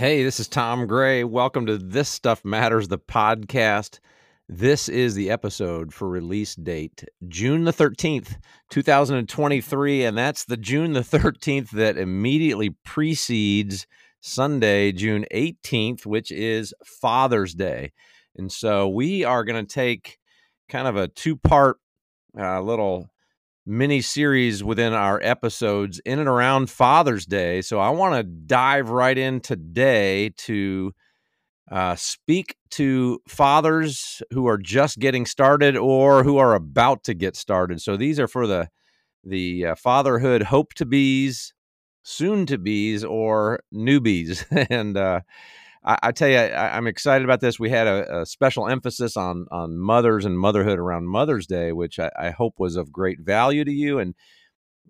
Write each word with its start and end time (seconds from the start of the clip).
Hey, 0.00 0.24
this 0.24 0.40
is 0.40 0.48
Tom 0.48 0.86
Gray. 0.86 1.24
Welcome 1.24 1.66
to 1.66 1.76
This 1.76 2.08
Stuff 2.08 2.42
Matters, 2.42 2.88
the 2.88 2.96
podcast. 2.96 3.98
This 4.48 4.88
is 4.88 5.14
the 5.14 5.30
episode 5.30 5.92
for 5.92 6.08
release 6.08 6.54
date 6.54 7.04
June 7.28 7.64
the 7.64 7.70
13th, 7.70 8.38
2023. 8.70 10.04
And 10.04 10.16
that's 10.16 10.46
the 10.46 10.56
June 10.56 10.94
the 10.94 11.00
13th 11.00 11.68
that 11.72 11.98
immediately 11.98 12.70
precedes 12.82 13.86
Sunday, 14.22 14.90
June 14.92 15.26
18th, 15.34 16.06
which 16.06 16.32
is 16.32 16.72
Father's 16.82 17.52
Day. 17.52 17.92
And 18.34 18.50
so 18.50 18.88
we 18.88 19.24
are 19.24 19.44
going 19.44 19.66
to 19.66 19.70
take 19.70 20.16
kind 20.70 20.88
of 20.88 20.96
a 20.96 21.08
two 21.08 21.36
part 21.36 21.76
uh, 22.38 22.62
little 22.62 23.10
mini 23.70 24.00
series 24.00 24.64
within 24.64 24.92
our 24.92 25.20
episodes 25.22 26.00
in 26.04 26.18
and 26.18 26.28
around 26.28 26.68
Father's 26.68 27.24
Day. 27.24 27.62
So 27.62 27.78
I 27.78 27.90
want 27.90 28.16
to 28.16 28.24
dive 28.24 28.90
right 28.90 29.16
in 29.16 29.40
today 29.40 30.30
to 30.38 30.92
uh, 31.70 31.94
speak 31.94 32.56
to 32.70 33.20
fathers 33.28 34.22
who 34.32 34.48
are 34.48 34.58
just 34.58 34.98
getting 34.98 35.24
started 35.24 35.76
or 35.76 36.24
who 36.24 36.36
are 36.38 36.54
about 36.54 37.04
to 37.04 37.14
get 37.14 37.36
started. 37.36 37.80
So 37.80 37.96
these 37.96 38.18
are 38.18 38.28
for 38.28 38.46
the 38.46 38.68
the 39.22 39.66
uh, 39.66 39.74
fatherhood 39.76 40.42
hope 40.42 40.74
to 40.74 40.86
bees, 40.86 41.54
soon 42.02 42.46
to 42.46 42.58
bees, 42.58 43.04
or 43.04 43.60
newbies. 43.72 44.44
and 44.70 44.96
uh, 44.96 45.20
I, 45.82 45.98
I, 46.02 46.12
tell 46.12 46.28
you, 46.28 46.36
I, 46.36 46.76
am 46.76 46.86
excited 46.86 47.24
about 47.24 47.40
this. 47.40 47.58
We 47.58 47.70
had 47.70 47.86
a, 47.86 48.20
a, 48.20 48.26
special 48.26 48.68
emphasis 48.68 49.16
on 49.16 49.46
on 49.50 49.78
mothers 49.78 50.24
and 50.24 50.38
motherhood 50.38 50.78
around 50.78 51.06
Mother's 51.06 51.46
Day, 51.46 51.72
which 51.72 51.98
I, 51.98 52.10
I 52.18 52.30
hope 52.30 52.58
was 52.58 52.76
of 52.76 52.92
great 52.92 53.20
value 53.20 53.64
to 53.64 53.72
you. 53.72 53.98
And 53.98 54.14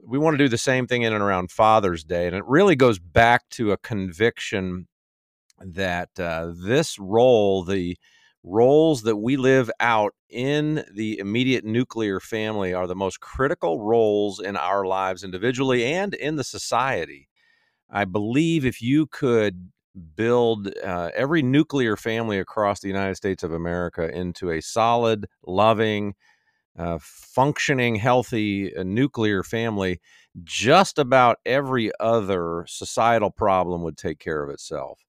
we 0.02 0.18
want 0.18 0.34
to 0.34 0.44
do 0.44 0.48
the 0.48 0.58
same 0.58 0.86
thing 0.86 1.02
in 1.02 1.12
and 1.12 1.22
around 1.22 1.50
Father's 1.50 2.02
Day. 2.02 2.26
And 2.26 2.34
it 2.34 2.44
really 2.46 2.76
goes 2.76 2.98
back 2.98 3.48
to 3.50 3.72
a 3.72 3.76
conviction 3.76 4.88
that 5.60 6.08
uh, 6.18 6.52
this 6.66 6.98
role, 6.98 7.62
the 7.62 7.96
roles 8.42 9.02
that 9.02 9.16
we 9.16 9.36
live 9.36 9.70
out 9.78 10.14
in 10.28 10.84
the 10.94 11.18
immediate 11.18 11.64
nuclear 11.64 12.18
family, 12.18 12.72
are 12.74 12.86
the 12.86 12.96
most 12.96 13.20
critical 13.20 13.80
roles 13.80 14.40
in 14.40 14.56
our 14.56 14.86
lives 14.86 15.22
individually 15.22 15.84
and 15.84 16.14
in 16.14 16.36
the 16.36 16.44
society. 16.44 17.28
I 17.90 18.06
believe 18.06 18.64
if 18.64 18.80
you 18.80 19.06
could 19.06 19.70
build 20.16 20.72
uh, 20.82 21.10
every 21.14 21.42
nuclear 21.42 21.96
family 21.96 22.38
across 22.38 22.80
the 22.80 22.88
United 22.88 23.16
States 23.16 23.42
of 23.42 23.52
America 23.52 24.08
into 24.14 24.50
a 24.50 24.60
solid, 24.60 25.26
loving, 25.46 26.14
uh, 26.78 26.98
functioning, 27.00 27.96
healthy 27.96 28.74
uh, 28.74 28.82
nuclear 28.82 29.42
family, 29.42 30.00
just 30.44 30.98
about 30.98 31.38
every 31.44 31.90
other 32.00 32.64
societal 32.68 33.30
problem 33.30 33.82
would 33.82 33.96
take 33.96 34.18
care 34.18 34.42
of 34.42 34.50
itself. 34.50 35.00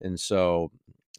And 0.00 0.18
so 0.18 0.70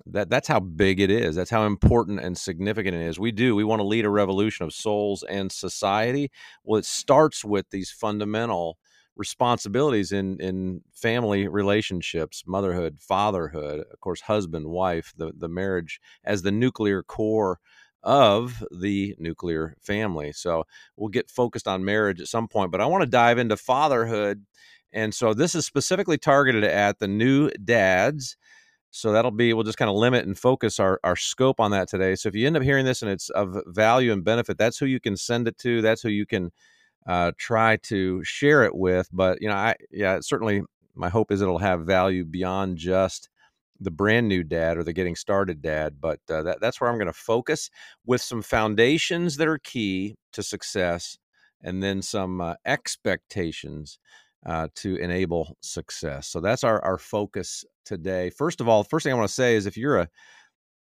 that 0.06 0.30
that's 0.30 0.48
how 0.48 0.60
big 0.60 1.00
it 1.00 1.10
is. 1.10 1.36
That's 1.36 1.50
how 1.50 1.66
important 1.66 2.20
and 2.20 2.38
significant 2.38 2.96
it 2.96 3.08
is. 3.08 3.20
We 3.20 3.32
do. 3.32 3.56
We 3.56 3.64
want 3.64 3.80
to 3.80 3.88
lead 3.88 4.06
a 4.06 4.10
revolution 4.10 4.66
of 4.66 4.74
souls 4.74 5.24
and 5.24 5.52
society. 5.52 6.30
Well, 6.64 6.80
it 6.80 6.86
starts 6.86 7.46
with 7.46 7.70
these 7.72 7.90
fundamental 7.90 8.78
responsibilities 9.16 10.12
in 10.12 10.38
in 10.42 10.82
family 10.94 11.48
relationships 11.48 12.44
motherhood 12.46 13.00
fatherhood 13.00 13.80
of 13.92 14.00
course 14.02 14.22
husband 14.22 14.68
wife 14.68 15.14
the 15.16 15.32
the 15.38 15.48
marriage 15.48 16.02
as 16.26 16.42
the 16.42 16.52
nuclear 16.52 17.02
core 17.02 17.60
of 18.06 18.64
the 18.72 19.16
nuclear 19.18 19.76
family. 19.82 20.32
So 20.32 20.66
we'll 20.96 21.10
get 21.10 21.30
focused 21.30 21.68
on 21.68 21.84
marriage 21.84 22.22
at 22.22 22.28
some 22.28 22.48
point 22.48 22.72
but 22.72 22.80
i 22.80 22.86
want 22.86 23.02
to 23.02 23.10
dive 23.10 23.40
into 23.40 23.58
fatherhood. 23.58 24.46
And 24.94 25.14
so 25.14 25.34
this 25.34 25.56
is 25.56 25.66
specifically 25.66 26.18
targeted 26.18 26.64
at 26.64 27.00
the 27.00 27.08
new 27.08 27.50
dads. 27.50 28.38
So 28.92 29.12
that'll 29.12 29.32
be 29.32 29.54
we'll 29.54 29.64
just 29.64 29.78
kind 29.78 29.90
of 29.90 29.98
limit 29.98 30.26
and 30.26 30.38
focus 30.38 30.80
our, 30.80 31.02
our 31.04 31.18
scope 31.18 31.60
on 31.60 31.72
that 31.72 31.90
today. 31.90 32.16
So 32.16 32.30
if 32.30 32.36
you 32.36 32.48
end 32.48 32.56
up 32.56 32.64
hearing 32.64 32.86
this 32.86 33.02
and 33.02 33.12
it's 33.12 33.30
of 33.32 33.58
value 33.66 34.14
and 34.14 34.24
benefit 34.24 34.58
that's 34.58 34.78
who 34.78 34.86
you 34.86 35.02
can 35.02 35.18
send 35.18 35.50
it 35.50 35.58
to. 35.60 35.82
That's 35.82 36.02
who 36.02 36.10
you 36.10 36.26
can 36.26 36.52
uh, 37.06 37.32
try 37.38 37.78
to 37.78 38.24
share 38.24 38.64
it 38.64 38.76
with. 38.76 39.10
But 39.12 39.42
you 39.42 39.48
know, 39.48 39.56
I 39.56 39.76
yeah, 39.92 40.20
certainly 40.22 40.64
my 40.96 41.10
hope 41.10 41.32
is 41.32 41.42
it'll 41.42 41.58
have 41.58 41.82
value 41.86 42.26
beyond 42.26 42.78
just 42.78 43.30
the 43.80 43.92
brand 43.92 44.28
new 44.28 44.44
dad 44.44 44.78
or 44.78 44.84
the 44.84 44.94
getting 44.94 45.16
started 45.16 45.62
dad. 45.62 45.96
But 46.00 46.20
uh, 46.30 46.44
that, 46.44 46.62
that's 46.62 46.80
where 46.80 46.90
I'm 46.90 46.98
going 46.98 47.08
to 47.08 47.14
focus 47.14 47.70
with 48.06 48.22
some 48.22 48.42
foundations 48.42 49.38
that 49.38 49.48
are 49.48 49.58
key 49.60 50.16
to 50.34 50.44
success, 50.44 51.18
and 51.64 51.84
then 51.84 52.02
some 52.02 52.42
uh, 52.42 52.56
expectations. 52.66 54.00
Uh, 54.48 54.68
to 54.76 54.96
enable 54.98 55.58
success. 55.62 56.28
So 56.28 56.40
that's 56.40 56.64
our, 56.64 56.80
our 56.86 57.00
focus 57.00 57.66
today. 57.84 58.30
First 58.30 58.62
of 58.62 58.70
all, 58.70 58.84
first 58.84 59.04
thing 59.04 59.12
I 59.12 59.16
want 59.16 59.28
to 59.28 59.34
say 59.34 59.56
is 59.56 59.66
if 59.66 59.76
you're 59.76 59.98
a 59.98 60.10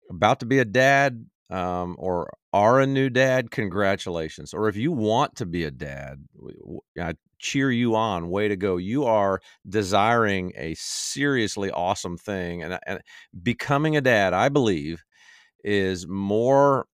about 0.09 0.39
to 0.39 0.45
be 0.45 0.59
a 0.59 0.65
dad, 0.65 1.25
um, 1.49 1.95
or 1.97 2.29
are 2.53 2.79
a 2.79 2.87
new 2.87 3.09
dad, 3.09 3.51
congratulations. 3.51 4.53
Or 4.53 4.67
if 4.67 4.75
you 4.75 4.91
want 4.91 5.35
to 5.37 5.45
be 5.45 5.63
a 5.63 5.71
dad, 5.71 6.25
I 6.99 7.13
cheer 7.39 7.71
you 7.71 7.95
on. 7.95 8.29
Way 8.29 8.47
to 8.47 8.55
go. 8.55 8.77
You 8.77 9.05
are 9.05 9.41
desiring 9.67 10.53
a 10.55 10.75
seriously 10.75 11.71
awesome 11.71 12.17
thing. 12.17 12.63
And, 12.63 12.79
and 12.85 12.99
becoming 13.41 13.97
a 13.97 14.01
dad, 14.01 14.33
I 14.33 14.49
believe, 14.49 15.03
is 15.63 16.07
more, 16.07 16.87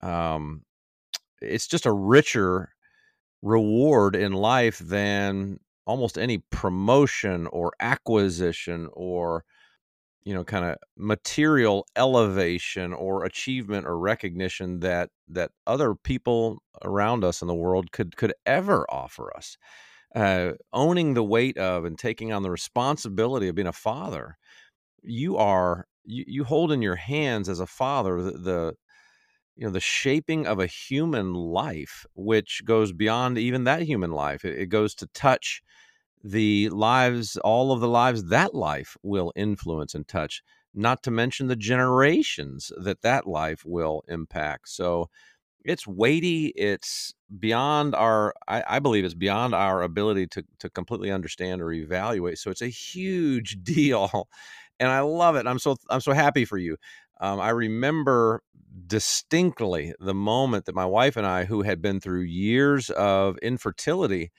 um, 0.00 0.62
it's 1.40 1.66
just 1.66 1.86
a 1.86 1.92
richer 1.92 2.70
reward 3.42 4.14
in 4.16 4.32
life 4.32 4.78
than 4.78 5.58
almost 5.86 6.16
any 6.16 6.38
promotion 6.50 7.46
or 7.48 7.72
acquisition 7.80 8.88
or 8.92 9.44
you 10.24 10.34
know 10.34 10.44
kind 10.44 10.64
of 10.64 10.76
material 10.96 11.86
elevation 11.96 12.92
or 12.92 13.24
achievement 13.24 13.86
or 13.86 13.98
recognition 13.98 14.80
that 14.80 15.10
that 15.28 15.50
other 15.66 15.94
people 15.94 16.62
around 16.84 17.24
us 17.24 17.42
in 17.42 17.48
the 17.48 17.54
world 17.54 17.92
could 17.92 18.16
could 18.16 18.34
ever 18.46 18.86
offer 18.90 19.34
us. 19.36 19.56
Uh, 20.14 20.52
owning 20.72 21.14
the 21.14 21.24
weight 21.24 21.58
of 21.58 21.84
and 21.84 21.98
taking 21.98 22.32
on 22.32 22.42
the 22.42 22.50
responsibility 22.50 23.48
of 23.48 23.54
being 23.54 23.66
a 23.68 23.72
father 23.72 24.36
you 25.02 25.36
are 25.36 25.86
you, 26.04 26.24
you 26.26 26.44
hold 26.44 26.72
in 26.72 26.82
your 26.82 26.96
hands 26.96 27.48
as 27.48 27.60
a 27.60 27.66
father 27.66 28.22
the, 28.22 28.32
the 28.32 28.74
you 29.56 29.64
know 29.66 29.70
the 29.72 29.80
shaping 29.80 30.46
of 30.46 30.58
a 30.58 30.66
human 30.66 31.34
life 31.34 32.06
which 32.14 32.62
goes 32.64 32.92
beyond 32.92 33.38
even 33.38 33.64
that 33.64 33.82
human 33.82 34.10
life. 34.10 34.44
It, 34.44 34.58
it 34.58 34.66
goes 34.66 34.94
to 34.96 35.06
touch 35.08 35.62
the 36.22 36.68
lives, 36.70 37.36
all 37.38 37.72
of 37.72 37.80
the 37.80 37.88
lives 37.88 38.24
that 38.26 38.54
life 38.54 38.96
will 39.02 39.32
influence 39.34 39.94
and 39.94 40.06
touch, 40.06 40.42
not 40.74 41.02
to 41.02 41.10
mention 41.10 41.48
the 41.48 41.56
generations 41.56 42.72
that 42.76 43.02
that 43.02 43.26
life 43.26 43.62
will 43.64 44.02
impact. 44.08 44.68
So 44.68 45.08
it's 45.64 45.86
weighty. 45.86 46.48
It's 46.48 47.14
beyond 47.38 47.94
our, 47.94 48.34
I, 48.48 48.64
I 48.66 48.78
believe 48.78 49.04
it's 49.04 49.14
beyond 49.14 49.54
our 49.54 49.82
ability 49.82 50.26
to, 50.28 50.44
to 50.60 50.70
completely 50.70 51.10
understand 51.10 51.60
or 51.60 51.72
evaluate. 51.72 52.38
So 52.38 52.50
it's 52.50 52.62
a 52.62 52.68
huge 52.68 53.58
deal. 53.62 54.28
And 54.80 54.90
I 54.90 55.00
love 55.00 55.36
it. 55.36 55.46
I'm 55.46 55.58
so, 55.58 55.76
I'm 55.90 56.00
so 56.00 56.12
happy 56.12 56.44
for 56.44 56.58
you. 56.58 56.76
Um, 57.20 57.40
I 57.40 57.50
remember 57.50 58.42
distinctly 58.86 59.94
the 60.00 60.14
moment 60.14 60.64
that 60.64 60.74
my 60.74 60.86
wife 60.86 61.16
and 61.16 61.26
I, 61.26 61.44
who 61.44 61.62
had 61.62 61.80
been 61.80 62.00
through 62.00 62.22
years 62.22 62.90
of 62.90 63.38
infertility, 63.38 64.32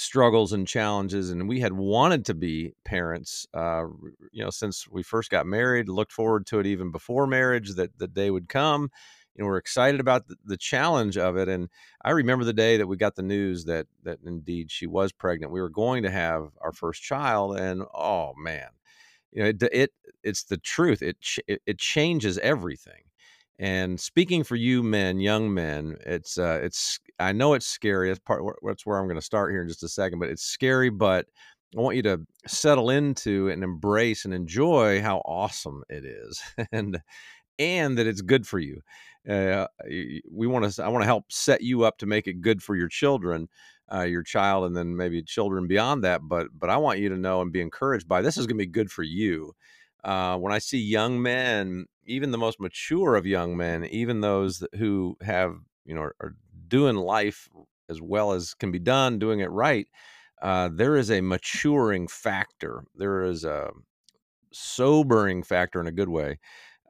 struggles 0.00 0.54
and 0.54 0.66
challenges 0.66 1.30
and 1.30 1.46
we 1.46 1.60
had 1.60 1.74
wanted 1.74 2.24
to 2.24 2.32
be 2.32 2.72
parents 2.84 3.46
uh, 3.52 3.84
you 4.32 4.42
know 4.42 4.48
since 4.48 4.88
we 4.88 5.02
first 5.02 5.30
got 5.30 5.46
married 5.46 5.90
looked 5.90 6.12
forward 6.12 6.46
to 6.46 6.58
it 6.58 6.66
even 6.66 6.90
before 6.90 7.26
marriage 7.26 7.74
that 7.74 7.98
the 7.98 8.08
day 8.08 8.30
would 8.30 8.48
come 8.48 8.90
you 9.34 9.42
know 9.42 9.46
we're 9.46 9.58
excited 9.58 10.00
about 10.00 10.26
the, 10.26 10.36
the, 10.42 10.56
challenge 10.56 11.18
of 11.18 11.36
it 11.36 11.50
and 11.50 11.68
i 12.02 12.10
remember 12.10 12.46
the 12.46 12.54
day 12.54 12.78
that 12.78 12.86
we 12.86 12.96
got 12.96 13.14
the 13.14 13.22
news 13.22 13.66
that 13.66 13.86
that 14.02 14.18
indeed 14.24 14.70
she 14.70 14.86
was 14.86 15.12
pregnant. 15.12 15.52
We 15.52 15.60
were 15.60 15.68
going 15.68 16.02
to 16.04 16.10
have 16.10 16.48
our 16.62 16.72
first 16.72 17.02
child 17.02 17.58
and 17.58 17.82
oh 17.94 18.32
man 18.42 18.68
you 19.32 19.42
know 19.42 19.50
it, 19.50 19.62
it 19.70 19.92
it's 20.22 20.44
the 20.44 20.56
truth 20.56 21.02
it, 21.02 21.18
it 21.46 21.60
it 21.66 21.78
changes 21.78 22.38
everything 22.38 23.02
and 23.60 24.00
speaking 24.00 24.42
for 24.42 24.56
you 24.56 24.82
men, 24.82 25.20
young 25.20 25.52
men, 25.52 25.98
it's 26.06 26.38
uh, 26.38 26.60
it's 26.62 26.98
I 27.18 27.32
know 27.32 27.52
it's 27.52 27.66
scary. 27.66 28.08
That's 28.08 28.18
part. 28.20 28.42
Where 28.42 28.98
I'm 28.98 29.06
going 29.06 29.16
to 29.16 29.22
start 29.22 29.52
here 29.52 29.60
in 29.60 29.68
just 29.68 29.82
a 29.82 29.88
second. 29.88 30.18
But 30.18 30.30
it's 30.30 30.42
scary. 30.42 30.88
But 30.88 31.26
I 31.76 31.80
want 31.82 31.96
you 31.96 32.02
to 32.04 32.22
settle 32.46 32.88
into 32.88 33.50
and 33.50 33.62
embrace 33.62 34.24
and 34.24 34.32
enjoy 34.32 35.02
how 35.02 35.18
awesome 35.26 35.82
it 35.90 36.06
is, 36.06 36.40
and 36.72 37.00
and 37.58 37.98
that 37.98 38.06
it's 38.06 38.22
good 38.22 38.46
for 38.46 38.58
you. 38.58 38.80
Uh, 39.28 39.66
we 39.86 40.46
want 40.46 40.72
to. 40.72 40.82
I 40.82 40.88
want 40.88 41.02
to 41.02 41.06
help 41.06 41.30
set 41.30 41.60
you 41.60 41.84
up 41.84 41.98
to 41.98 42.06
make 42.06 42.26
it 42.26 42.40
good 42.40 42.62
for 42.62 42.74
your 42.74 42.88
children, 42.88 43.50
uh, 43.92 44.04
your 44.04 44.22
child, 44.22 44.64
and 44.64 44.74
then 44.74 44.96
maybe 44.96 45.22
children 45.22 45.66
beyond 45.66 46.02
that. 46.04 46.22
But 46.24 46.46
but 46.58 46.70
I 46.70 46.78
want 46.78 47.00
you 47.00 47.10
to 47.10 47.18
know 47.18 47.42
and 47.42 47.52
be 47.52 47.60
encouraged 47.60 48.08
by 48.08 48.22
this 48.22 48.38
is 48.38 48.46
going 48.46 48.56
to 48.56 48.64
be 48.64 48.72
good 48.72 48.90
for 48.90 49.02
you. 49.02 49.52
Uh, 50.04 50.36
when 50.38 50.52
I 50.52 50.58
see 50.58 50.78
young 50.78 51.20
men 51.20 51.86
even 52.10 52.32
the 52.32 52.38
most 52.38 52.60
mature 52.60 53.14
of 53.14 53.24
young 53.24 53.56
men, 53.56 53.84
even 53.86 54.20
those 54.20 54.64
who 54.76 55.16
have, 55.22 55.56
you 55.84 55.94
know, 55.94 56.02
are 56.02 56.34
doing 56.66 56.96
life 56.96 57.48
as 57.88 58.00
well 58.00 58.32
as 58.32 58.52
can 58.54 58.72
be 58.72 58.80
done, 58.80 59.18
doing 59.18 59.40
it 59.40 59.50
right, 59.50 59.86
uh, 60.42 60.68
there 60.72 60.96
is 60.96 61.10
a 61.10 61.20
maturing 61.20 62.08
factor. 62.08 62.84
There 62.96 63.22
is 63.22 63.44
a 63.44 63.70
sobering 64.52 65.42
factor 65.44 65.80
in 65.80 65.86
a 65.86 65.92
good 65.92 66.08
way. 66.08 66.40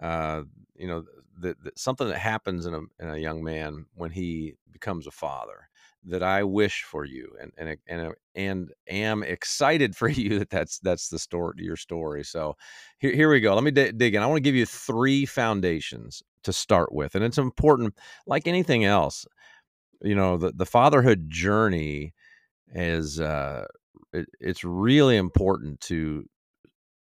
Uh, 0.00 0.44
you 0.74 0.86
know, 0.86 1.04
that, 1.40 1.56
something 1.76 2.08
that 2.08 2.18
happens 2.18 2.64
in 2.64 2.74
a, 2.74 2.80
in 2.98 3.10
a 3.10 3.18
young 3.18 3.44
man 3.44 3.86
when 3.94 4.10
he 4.10 4.54
becomes 4.72 5.06
a 5.06 5.10
father 5.10 5.68
that 6.06 6.22
I 6.22 6.42
wish 6.44 6.84
for 6.84 7.04
you 7.04 7.32
and 7.40 7.52
and 7.58 7.76
and 7.86 8.14
and 8.34 8.72
am 8.88 9.22
excited 9.22 9.94
for 9.96 10.08
you 10.08 10.38
that 10.38 10.50
that's 10.50 10.78
that's 10.80 11.08
the 11.08 11.18
story 11.18 11.56
your 11.58 11.76
story. 11.76 12.24
So 12.24 12.56
here 12.98 13.12
here 13.12 13.30
we 13.30 13.40
go. 13.40 13.54
Let 13.54 13.64
me 13.64 13.70
d- 13.70 13.92
dig 13.92 14.14
in. 14.14 14.22
I 14.22 14.26
want 14.26 14.38
to 14.38 14.42
give 14.42 14.54
you 14.54 14.66
three 14.66 15.26
foundations 15.26 16.22
to 16.44 16.52
start 16.52 16.92
with, 16.92 17.14
and 17.14 17.24
it's 17.24 17.38
important. 17.38 17.94
Like 18.26 18.46
anything 18.46 18.84
else, 18.84 19.26
you 20.02 20.14
know, 20.14 20.36
the 20.36 20.52
the 20.52 20.66
fatherhood 20.66 21.28
journey 21.28 22.14
is 22.74 23.20
uh, 23.20 23.66
it, 24.12 24.26
it's 24.40 24.64
really 24.64 25.16
important 25.16 25.80
to 25.82 26.24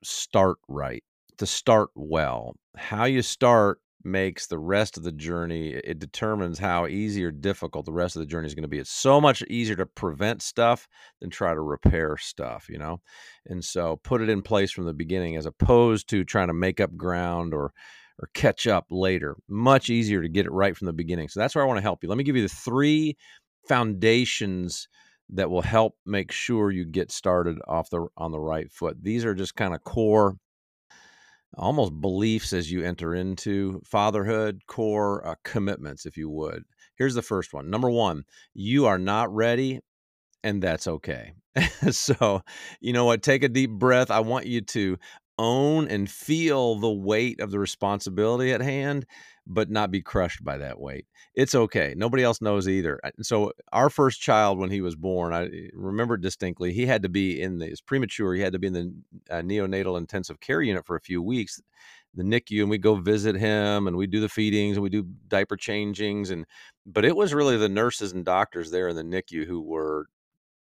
start 0.03 0.57
right, 0.67 1.03
to 1.37 1.45
start 1.45 1.89
well. 1.95 2.55
How 2.77 3.05
you 3.05 3.21
start 3.21 3.79
makes 4.05 4.47
the 4.47 4.59
rest 4.59 4.97
of 4.97 5.03
the 5.03 5.11
journey 5.11 5.69
it 5.69 5.99
determines 5.99 6.59
how 6.59 6.87
easy 6.87 7.23
or 7.23 7.31
difficult 7.31 7.85
the 7.85 7.91
rest 7.91 8.15
of 8.15 8.21
the 8.21 8.25
journey 8.25 8.47
is 8.47 8.53
going 8.55 8.63
to 8.63 8.69
be. 8.69 8.79
It's 8.79 8.91
so 8.91 9.19
much 9.19 9.41
easier 9.43 9.75
to 9.77 9.85
prevent 9.85 10.41
stuff 10.41 10.87
than 11.19 11.29
try 11.29 11.53
to 11.53 11.61
repair 11.61 12.17
stuff 12.17 12.67
you 12.69 12.77
know? 12.77 13.01
And 13.45 13.63
so 13.63 13.99
put 14.03 14.21
it 14.21 14.29
in 14.29 14.41
place 14.41 14.71
from 14.71 14.85
the 14.85 14.93
beginning 14.93 15.35
as 15.35 15.45
opposed 15.45 16.09
to 16.09 16.23
trying 16.23 16.47
to 16.47 16.53
make 16.53 16.79
up 16.79 16.95
ground 16.95 17.53
or 17.53 17.73
or 18.19 18.29
catch 18.33 18.65
up 18.65 18.85
later. 18.89 19.35
Much 19.49 19.89
easier 19.89 20.21
to 20.21 20.29
get 20.29 20.45
it 20.45 20.51
right 20.51 20.77
from 20.77 20.85
the 20.85 20.93
beginning. 20.93 21.27
So 21.27 21.39
that's 21.39 21.53
where 21.53 21.63
i 21.63 21.67
want 21.67 21.77
to 21.77 21.83
help 21.83 22.01
you. 22.01 22.07
Let 22.07 22.17
me 22.17 22.23
give 22.23 22.37
you 22.37 22.43
the 22.43 22.47
three 22.47 23.17
foundations 23.67 24.87
that 25.29 25.49
will 25.49 25.61
help 25.61 25.95
make 26.05 26.31
sure 26.31 26.71
you 26.71 26.85
get 26.85 27.11
started 27.11 27.57
off 27.67 27.89
the 27.89 28.07
on 28.17 28.31
the 28.31 28.39
right 28.39 28.71
foot. 28.71 28.97
These 29.01 29.25
are 29.25 29.33
just 29.33 29.55
kind 29.55 29.73
of 29.73 29.83
core 29.83 30.37
almost 31.57 31.99
beliefs 32.01 32.53
as 32.53 32.71
you 32.71 32.83
enter 32.83 33.13
into 33.13 33.81
fatherhood, 33.85 34.61
core 34.67 35.25
uh, 35.27 35.35
commitments, 35.43 36.05
if 36.05 36.17
you 36.17 36.29
would. 36.29 36.63
Here's 36.95 37.15
the 37.15 37.21
first 37.21 37.53
one. 37.53 37.69
Number 37.69 37.89
one, 37.89 38.23
you 38.53 38.85
are 38.85 38.97
not 38.97 39.33
ready, 39.33 39.81
and 40.43 40.61
that's 40.61 40.87
okay. 40.87 41.33
so, 41.91 42.41
you 42.79 42.93
know 42.93 43.05
what? 43.05 43.23
Take 43.23 43.43
a 43.43 43.49
deep 43.49 43.71
breath. 43.71 44.11
I 44.11 44.19
want 44.19 44.45
you 44.45 44.61
to 44.61 44.97
own 45.37 45.87
and 45.87 46.09
feel 46.09 46.75
the 46.75 46.91
weight 46.91 47.39
of 47.39 47.51
the 47.51 47.59
responsibility 47.59 48.53
at 48.53 48.61
hand 48.61 49.05
but 49.47 49.69
not 49.69 49.91
be 49.91 50.01
crushed 50.01 50.43
by 50.43 50.57
that 50.57 50.79
weight. 50.79 51.05
It's 51.35 51.53
okay. 51.53 51.93
Nobody 51.95 52.23
else 52.23 52.41
knows 52.41 52.67
either. 52.67 52.99
So 53.21 53.51
our 53.71 53.89
first 53.89 54.21
child, 54.21 54.57
when 54.57 54.71
he 54.71 54.81
was 54.81 54.95
born, 54.95 55.33
I 55.33 55.45
eh, 55.45 55.69
remember 55.73 56.17
distinctly, 56.17 56.73
he 56.73 56.85
had 56.85 57.03
to 57.03 57.09
be 57.09 57.41
in 57.41 57.59
the, 57.59 57.75
premature. 57.85 58.33
He 58.33 58.41
had 58.41 58.53
to 58.53 58.59
be 58.59 58.67
in 58.67 58.73
the 58.73 58.93
uh, 59.29 59.41
neonatal 59.41 59.97
intensive 59.97 60.39
care 60.39 60.61
unit 60.61 60.85
for 60.85 60.95
a 60.95 61.01
few 61.01 61.21
weeks, 61.21 61.61
the 62.15 62.23
NICU, 62.23 62.61
and 62.61 62.69
we 62.69 62.77
go 62.77 62.95
visit 62.95 63.35
him 63.35 63.87
and 63.87 63.97
we 63.97 64.07
do 64.07 64.19
the 64.19 64.29
feedings 64.29 64.77
and 64.77 64.83
we 64.83 64.89
do 64.89 65.05
diaper 65.27 65.57
changings. 65.57 66.31
And, 66.31 66.45
but 66.85 67.05
it 67.05 67.15
was 67.15 67.33
really 67.33 67.57
the 67.57 67.69
nurses 67.69 68.13
and 68.13 68.25
doctors 68.25 68.71
there 68.71 68.87
in 68.87 68.95
the 68.95 69.03
NICU 69.03 69.45
who 69.45 69.61
were 69.61 70.07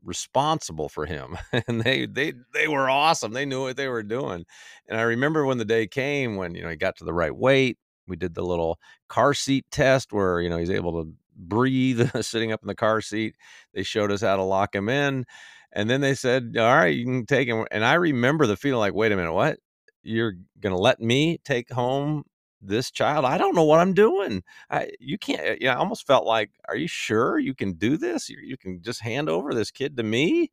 responsible 0.03 0.89
for 0.89 1.05
him 1.05 1.37
and 1.67 1.81
they 1.81 2.05
they 2.05 2.33
they 2.53 2.67
were 2.67 2.89
awesome 2.89 3.31
they 3.31 3.45
knew 3.45 3.61
what 3.61 3.77
they 3.77 3.87
were 3.87 4.03
doing 4.03 4.43
and 4.89 4.99
i 4.99 5.01
remember 5.01 5.45
when 5.45 5.57
the 5.57 5.63
day 5.63 5.87
came 5.87 6.35
when 6.35 6.53
you 6.55 6.61
know 6.61 6.69
he 6.69 6.75
got 6.75 6.97
to 6.97 7.05
the 7.05 7.13
right 7.13 7.33
weight 7.33 7.77
we 8.07 8.15
did 8.15 8.35
the 8.35 8.43
little 8.43 8.79
car 9.09 9.33
seat 9.33 9.65
test 9.71 10.11
where 10.13 10.41
you 10.41 10.49
know 10.49 10.57
he's 10.57 10.69
able 10.69 11.03
to 11.03 11.11
breathe 11.35 12.09
sitting 12.21 12.51
up 12.51 12.61
in 12.61 12.67
the 12.67 12.75
car 12.75 13.01
seat. 13.01 13.35
They 13.73 13.83
showed 13.83 14.11
us 14.11 14.21
how 14.21 14.35
to 14.35 14.43
lock 14.43 14.75
him 14.75 14.89
in 14.89 15.25
and 15.73 15.89
then 15.89 16.01
they 16.01 16.13
said 16.13 16.55
all 16.57 16.75
right 16.75 16.95
you 16.95 17.05
can 17.05 17.25
take 17.25 17.47
him 17.47 17.65
and 17.71 17.83
i 17.83 17.95
remember 17.95 18.45
the 18.47 18.55
feeling 18.55 18.79
like 18.79 18.93
wait 18.93 19.11
a 19.11 19.15
minute 19.15 19.33
what? 19.33 19.57
You're 20.03 20.33
gonna 20.59 20.77
let 20.77 20.99
me 20.99 21.39
take 21.45 21.71
home 21.71 22.23
this 22.61 22.91
child? 22.91 23.25
I 23.25 23.37
don't 23.37 23.55
know 23.55 23.63
what 23.63 23.79
i'm 23.79 23.93
doing. 23.93 24.43
I 24.69 24.91
you 24.99 25.17
can't 25.17 25.59
you 25.61 25.67
know, 25.67 25.73
i 25.73 25.75
almost 25.75 26.07
felt 26.07 26.25
like 26.25 26.51
are 26.69 26.75
you 26.75 26.87
sure 26.87 27.39
you 27.39 27.55
can 27.55 27.73
do 27.73 27.97
this? 27.97 28.29
You, 28.29 28.37
you 28.43 28.57
can 28.57 28.81
just 28.81 29.01
hand 29.01 29.29
over 29.29 29.53
this 29.53 29.71
kid 29.71 29.97
to 29.97 30.03
me 30.03 30.51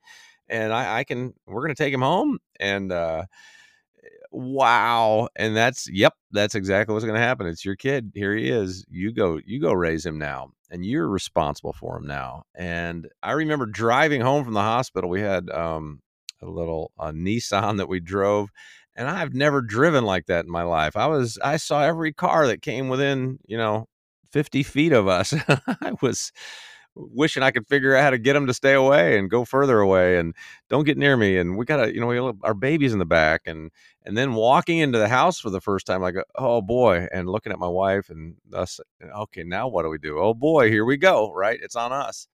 and 0.49 0.73
i, 0.73 1.01
I 1.01 1.05
can 1.05 1.35
we're 1.47 1.63
gonna 1.63 1.75
take 1.75 1.95
him 1.95 2.03
home 2.03 2.39
and 2.59 2.93
uh 2.93 3.25
wow 4.31 5.29
and 5.37 5.57
that's 5.57 5.89
yep 5.91 6.15
that's 6.31 6.55
exactly 6.55 6.93
what's 6.93 7.05
going 7.05 7.19
to 7.19 7.21
happen 7.21 7.47
it's 7.47 7.65
your 7.65 7.75
kid 7.75 8.13
here 8.15 8.35
he 8.35 8.49
is 8.49 8.85
you 8.89 9.13
go 9.13 9.41
you 9.45 9.61
go 9.61 9.73
raise 9.73 10.07
him 10.07 10.19
now 10.19 10.51
and 10.71 10.87
you're 10.87 11.09
responsible 11.09 11.73
for 11.73 11.97
him 11.97 12.07
now 12.07 12.45
and 12.55 13.09
i 13.23 13.33
remember 13.33 13.67
driving 13.67 14.21
home 14.21 14.45
from 14.45 14.55
the 14.55 14.61
hospital 14.61 15.11
we 15.11 15.21
had 15.21 15.51
um, 15.51 16.01
a 16.43 16.47
little 16.47 16.93
a 16.99 17.13
nissan 17.13 17.77
that 17.77 17.89
we 17.89 17.99
drove 17.99 18.51
and 18.95 19.09
i've 19.09 19.35
never 19.35 19.61
driven 19.61 20.05
like 20.05 20.27
that 20.27 20.45
in 20.45 20.51
my 20.51 20.63
life 20.63 20.97
i 20.97 21.07
was 21.07 21.37
i 21.43 21.57
saw 21.57 21.83
every 21.83 22.13
car 22.13 22.47
that 22.47 22.63
came 22.63 22.89
within 22.89 23.39
you 23.47 23.59
know 23.59 23.89
50 24.31 24.63
feet 24.63 24.93
of 24.93 25.09
us 25.09 25.35
i 25.49 25.93
was 26.01 26.31
wishing 27.13 27.43
I 27.43 27.51
could 27.51 27.67
figure 27.67 27.95
out 27.95 28.03
how 28.03 28.11
to 28.11 28.19
get 28.19 28.35
them 28.35 28.47
to 28.47 28.55
stay 28.55 28.75
away 28.75 29.19
and 29.19 29.31
go 29.31 29.45
further 29.45 29.81
away 29.81 30.19
and 30.19 30.35
don't 30.69 30.85
get 30.85 30.99
near 30.99 31.17
me. 31.17 31.39
And 31.39 31.57
we 31.57 31.65
got 31.65 31.77
to, 31.85 31.95
you 31.95 32.01
know, 32.01 32.07
we, 32.07 32.19
our 32.43 32.55
babies 32.55 32.93
in 32.93 32.99
the 32.99 33.07
back 33.07 33.43
and, 33.47 33.71
and 34.05 34.17
then 34.17 34.35
walking 34.35 34.79
into 34.79 34.99
the 34.99 35.09
house 35.09 35.39
for 35.39 35.51
the 35.51 35.61
first 35.61 35.87
time, 35.87 36.01
like, 36.01 36.17
oh 36.37 36.61
boy, 36.63 37.07
and 37.13 37.29
looking 37.29 37.53
at 37.53 37.59
my 37.59 37.69
wife 37.69 38.11
and 38.11 38.37
us, 38.53 38.81
okay, 39.03 39.43
now 39.43 39.69
what 39.69 39.83
do 39.83 39.89
we 39.89 39.99
do? 39.99 40.19
Oh 40.19 40.35
boy, 40.35 40.69
here 40.69 40.85
we 40.85 40.97
go. 40.97 41.33
Right. 41.33 41.59
It's 41.63 41.77
on 41.77 41.93
us. 41.93 42.29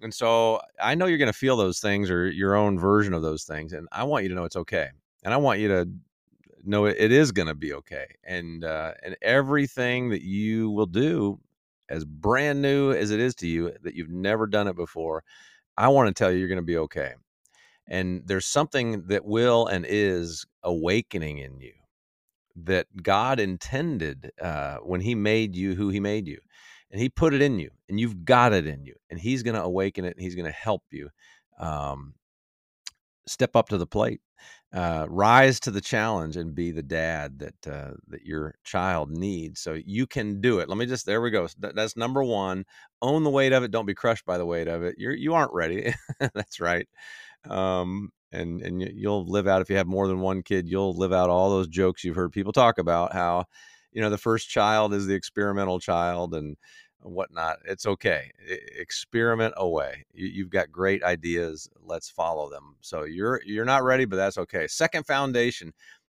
And 0.00 0.14
so 0.14 0.60
I 0.80 0.94
know 0.94 1.06
you're 1.06 1.18
going 1.18 1.32
to 1.32 1.38
feel 1.38 1.56
those 1.56 1.80
things 1.80 2.10
or 2.10 2.28
your 2.30 2.54
own 2.54 2.78
version 2.78 3.14
of 3.14 3.22
those 3.22 3.44
things. 3.44 3.72
And 3.72 3.88
I 3.90 4.04
want 4.04 4.22
you 4.22 4.28
to 4.28 4.34
know 4.34 4.44
it's 4.44 4.56
okay. 4.56 4.88
And 5.24 5.34
I 5.34 5.36
want 5.36 5.60
you 5.60 5.68
to 5.68 5.88
know 6.64 6.86
it 6.86 7.12
is 7.12 7.32
going 7.32 7.48
to 7.48 7.54
be 7.54 7.72
okay. 7.74 8.06
And, 8.24 8.64
uh, 8.64 8.92
and 9.02 9.16
everything 9.22 10.10
that 10.10 10.22
you 10.22 10.70
will 10.70 10.86
do 10.86 11.40
as 11.88 12.04
brand 12.04 12.62
new 12.62 12.92
as 12.92 13.10
it 13.10 13.20
is 13.20 13.34
to 13.36 13.46
you 13.46 13.72
that 13.82 13.94
you've 13.94 14.10
never 14.10 14.46
done 14.46 14.68
it 14.68 14.76
before, 14.76 15.24
I 15.76 15.88
want 15.88 16.08
to 16.08 16.14
tell 16.14 16.30
you 16.30 16.38
you're 16.38 16.48
going 16.48 16.56
to 16.56 16.62
be 16.62 16.78
okay. 16.78 17.12
And 17.86 18.22
there's 18.26 18.46
something 18.46 19.06
that 19.06 19.24
will 19.24 19.66
and 19.66 19.86
is 19.88 20.44
awakening 20.62 21.38
in 21.38 21.60
you 21.60 21.72
that 22.64 22.86
God 23.02 23.40
intended 23.40 24.30
uh, 24.42 24.78
when 24.78 25.00
He 25.00 25.14
made 25.14 25.54
you 25.56 25.74
who 25.74 25.88
He 25.88 26.00
made 26.00 26.26
you. 26.26 26.38
And 26.90 27.00
He 27.00 27.08
put 27.08 27.34
it 27.34 27.42
in 27.42 27.58
you, 27.58 27.70
and 27.88 28.00
you've 28.00 28.24
got 28.24 28.52
it 28.52 28.66
in 28.66 28.84
you. 28.84 28.94
And 29.10 29.18
He's 29.18 29.42
going 29.42 29.56
to 29.56 29.62
awaken 29.62 30.04
it, 30.04 30.16
and 30.16 30.22
He's 30.22 30.34
going 30.34 30.46
to 30.46 30.52
help 30.52 30.82
you 30.90 31.10
um, 31.58 32.14
step 33.26 33.56
up 33.56 33.68
to 33.68 33.78
the 33.78 33.86
plate 33.86 34.20
uh, 34.72 35.06
rise 35.08 35.60
to 35.60 35.70
the 35.70 35.80
challenge 35.80 36.36
and 36.36 36.54
be 36.54 36.70
the 36.70 36.82
dad 36.82 37.38
that 37.38 37.66
uh, 37.72 37.92
that 38.08 38.22
your 38.24 38.54
child 38.64 39.10
needs. 39.10 39.60
So 39.60 39.78
you 39.86 40.06
can 40.06 40.40
do 40.40 40.58
it. 40.58 40.68
Let 40.68 40.76
me 40.78 40.86
just 40.86 41.06
there 41.06 41.20
we 41.22 41.30
go. 41.30 41.48
That's 41.58 41.96
number 41.96 42.22
one. 42.22 42.64
Own 43.00 43.24
the 43.24 43.30
weight 43.30 43.52
of 43.52 43.62
it. 43.64 43.70
Don't 43.70 43.86
be 43.86 43.94
crushed 43.94 44.26
by 44.26 44.36
the 44.38 44.46
weight 44.46 44.68
of 44.68 44.82
it. 44.82 44.96
You're 44.98 45.14
you 45.14 45.34
aren't 45.34 45.54
ready. 45.54 45.94
That's 46.34 46.60
right. 46.60 46.86
Um, 47.48 48.10
and 48.32 48.60
and 48.62 48.82
you'll 48.82 49.26
live 49.26 49.46
out 49.46 49.62
if 49.62 49.70
you 49.70 49.76
have 49.76 49.86
more 49.86 50.06
than 50.06 50.20
one 50.20 50.42
kid. 50.42 50.68
You'll 50.68 50.96
live 50.96 51.12
out 51.12 51.30
all 51.30 51.50
those 51.50 51.68
jokes 51.68 52.04
you've 52.04 52.16
heard 52.16 52.32
people 52.32 52.52
talk 52.52 52.78
about. 52.78 53.12
How 53.12 53.44
you 53.92 54.02
know 54.02 54.10
the 54.10 54.18
first 54.18 54.48
child 54.50 54.92
is 54.94 55.06
the 55.06 55.14
experimental 55.14 55.80
child 55.80 56.34
and 56.34 56.56
whatnot. 57.02 57.58
It's 57.64 57.86
okay. 57.86 58.30
Experiment 58.78 59.54
away. 59.56 60.04
You, 60.12 60.44
have 60.44 60.50
got 60.50 60.72
great 60.72 61.02
ideas. 61.02 61.68
Let's 61.82 62.10
follow 62.10 62.50
them. 62.50 62.76
So 62.80 63.04
you're 63.04 63.40
you're 63.44 63.64
not 63.64 63.84
ready, 63.84 64.04
but 64.04 64.16
that's 64.16 64.38
okay. 64.38 64.66
Second 64.66 65.06
foundation, 65.06 65.72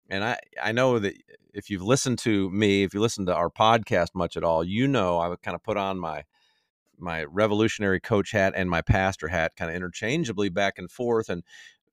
and 0.10 0.24
I 0.24 0.38
I 0.62 0.72
know 0.72 1.00
that 1.00 1.16
if 1.54 1.70
you've 1.70 1.84
listened 1.84 2.20
to 2.20 2.50
me, 2.50 2.84
if 2.84 2.94
you 2.94 3.02
listen 3.02 3.26
to 3.28 3.36
our 3.36 3.50
podcast 3.50 4.10
much 4.16 4.38
at 4.38 4.44
all, 4.44 4.64
you 4.64 4.88
know 4.88 5.18
I 5.18 5.28
would 5.28 5.42
kind 5.42 5.56
of 5.56 5.64
put 5.64 5.78
on 5.78 6.00
my 6.00 6.24
my 6.98 7.24
revolutionary 7.24 8.00
coach 8.00 8.32
hat 8.32 8.54
and 8.56 8.70
my 8.70 8.82
pastor 8.82 9.28
hat 9.28 9.56
kind 9.56 9.72
of 9.72 9.76
interchangeably 9.76 10.50
back 10.50 10.78
and 10.78 10.92
forth 10.92 11.30
and 11.30 11.44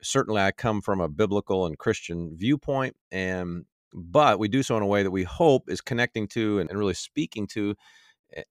certainly 0.02 0.40
I 0.40 0.52
come 0.52 0.80
from 0.80 1.00
a 1.00 1.08
biblical 1.08 1.66
and 1.66 1.78
Christian 1.78 2.36
viewpoint 2.36 2.94
and 3.10 3.64
but 3.94 4.38
we 4.38 4.48
do 4.48 4.62
so 4.62 4.76
in 4.76 4.82
a 4.82 4.86
way 4.86 5.02
that 5.02 5.10
we 5.10 5.24
hope 5.24 5.70
is 5.70 5.80
connecting 5.80 6.28
to 6.28 6.58
and, 6.58 6.68
and 6.68 6.78
really 6.78 6.94
speaking 6.94 7.46
to 7.48 7.74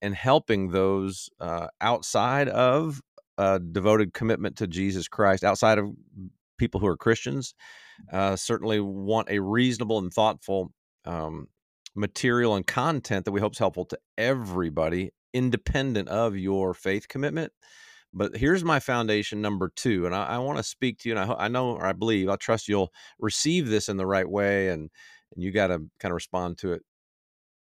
and 0.01 0.15
helping 0.15 0.69
those 0.69 1.29
uh, 1.39 1.67
outside 1.81 2.49
of 2.49 3.01
a 3.37 3.59
devoted 3.59 4.13
commitment 4.13 4.57
to 4.57 4.67
Jesus 4.67 5.07
Christ, 5.07 5.43
outside 5.43 5.77
of 5.77 5.91
people 6.57 6.79
who 6.79 6.87
are 6.87 6.97
Christians, 6.97 7.53
uh, 8.11 8.35
certainly 8.35 8.79
want 8.79 9.29
a 9.29 9.39
reasonable 9.39 9.99
and 9.99 10.11
thoughtful 10.11 10.71
um, 11.05 11.47
material 11.95 12.55
and 12.55 12.65
content 12.65 13.25
that 13.25 13.31
we 13.31 13.41
hope 13.41 13.53
is 13.53 13.59
helpful 13.59 13.85
to 13.85 13.97
everybody, 14.17 15.11
independent 15.33 16.09
of 16.09 16.35
your 16.35 16.73
faith 16.73 17.07
commitment. 17.07 17.51
But 18.13 18.37
here's 18.37 18.63
my 18.63 18.79
foundation 18.79 19.41
number 19.41 19.71
two, 19.75 20.05
and 20.05 20.15
I, 20.15 20.25
I 20.25 20.37
want 20.39 20.57
to 20.57 20.63
speak 20.63 20.99
to 20.99 21.09
you, 21.09 21.17
and 21.17 21.31
I, 21.31 21.45
I 21.45 21.47
know 21.47 21.71
or 21.71 21.85
I 21.85 21.93
believe, 21.93 22.29
I 22.29 22.35
trust 22.37 22.67
you'll 22.67 22.91
receive 23.19 23.67
this 23.67 23.89
in 23.89 23.97
the 23.97 24.07
right 24.07 24.27
way, 24.27 24.69
and 24.69 24.89
and 25.35 25.43
you 25.43 25.51
got 25.51 25.67
to 25.67 25.79
kind 25.99 26.11
of 26.11 26.13
respond 26.13 26.57
to 26.59 26.73
it 26.73 26.83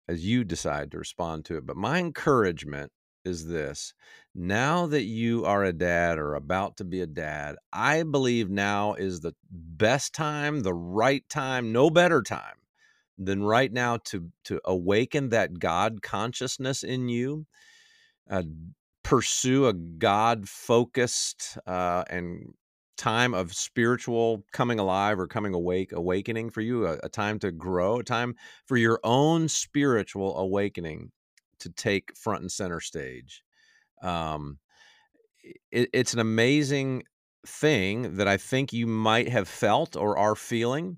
as 0.10 0.25
you 0.25 0.44
decide 0.44 0.89
to 0.92 0.98
respond 0.98 1.46
to 1.46 1.56
it. 1.56 1.66
But 1.68 1.78
my 1.78 2.00
encouragement 2.00 2.92
is 3.24 3.48
this. 3.48 3.94
Now 4.34 4.88
that 4.88 5.04
you 5.04 5.46
are 5.46 5.63
a 5.63 5.72
dad 5.72 6.18
or 6.18 6.34
about 6.34 6.78
to 6.78 6.84
be 6.84 7.01
a 7.01 7.08
dad, 7.08 7.58
I 7.72 8.01
believe 8.01 8.50
now 8.50 8.96
is 8.96 9.20
the 9.20 9.36
best 9.51 10.13
time, 10.13 10.62
the 10.62 10.74
right 10.74 11.24
time, 11.30 11.72
no 11.72 11.92
better 11.92 12.24
time 12.24 12.56
than 13.20 13.44
right 13.44 13.72
now 13.72 13.98
to 14.06 14.32
to 14.46 14.60
awaken 14.66 15.30
that 15.30 15.60
God 15.60 16.01
consciousness 16.01 16.84
in 16.84 17.08
you. 17.08 17.46
Uh, 18.30 18.44
pursue 19.04 19.68
a 19.68 19.74
God 19.74 20.48
focused 20.48 21.58
uh, 21.68 22.04
and 22.10 22.54
time 23.00 23.34
of 23.34 23.53
spiritual 23.53 24.44
coming 24.51 24.77
alive 24.77 25.20
or 25.20 25.25
coming 25.25 25.53
awake, 25.53 25.94
awakening 25.94 26.50
for 26.50 26.60
you, 26.60 26.86
a, 26.86 27.00
a 27.03 27.10
time 27.10 27.39
to 27.39 27.51
grow, 27.51 28.00
a 28.00 28.03
time 28.03 28.36
for 28.65 28.75
your 28.75 29.00
own 29.03 29.48
spiritual 29.48 30.38
awakening 30.38 31.10
to 31.60 31.70
take 31.70 32.15
front 32.18 32.41
and 32.41 32.51
center 32.51 32.82
stage. 32.82 33.41
Um, 34.03 34.60
it, 35.72 35.89
it's 35.94 36.13
an 36.13 36.20
amazing 36.20 37.03
thing 37.48 38.18
that 38.18 38.27
I 38.27 38.36
think 38.36 38.74
you 38.74 38.86
might 38.86 39.29
have 39.29 39.48
felt 39.48 39.96
or 39.96 40.18
are 40.18 40.36
feeling. 40.36 40.98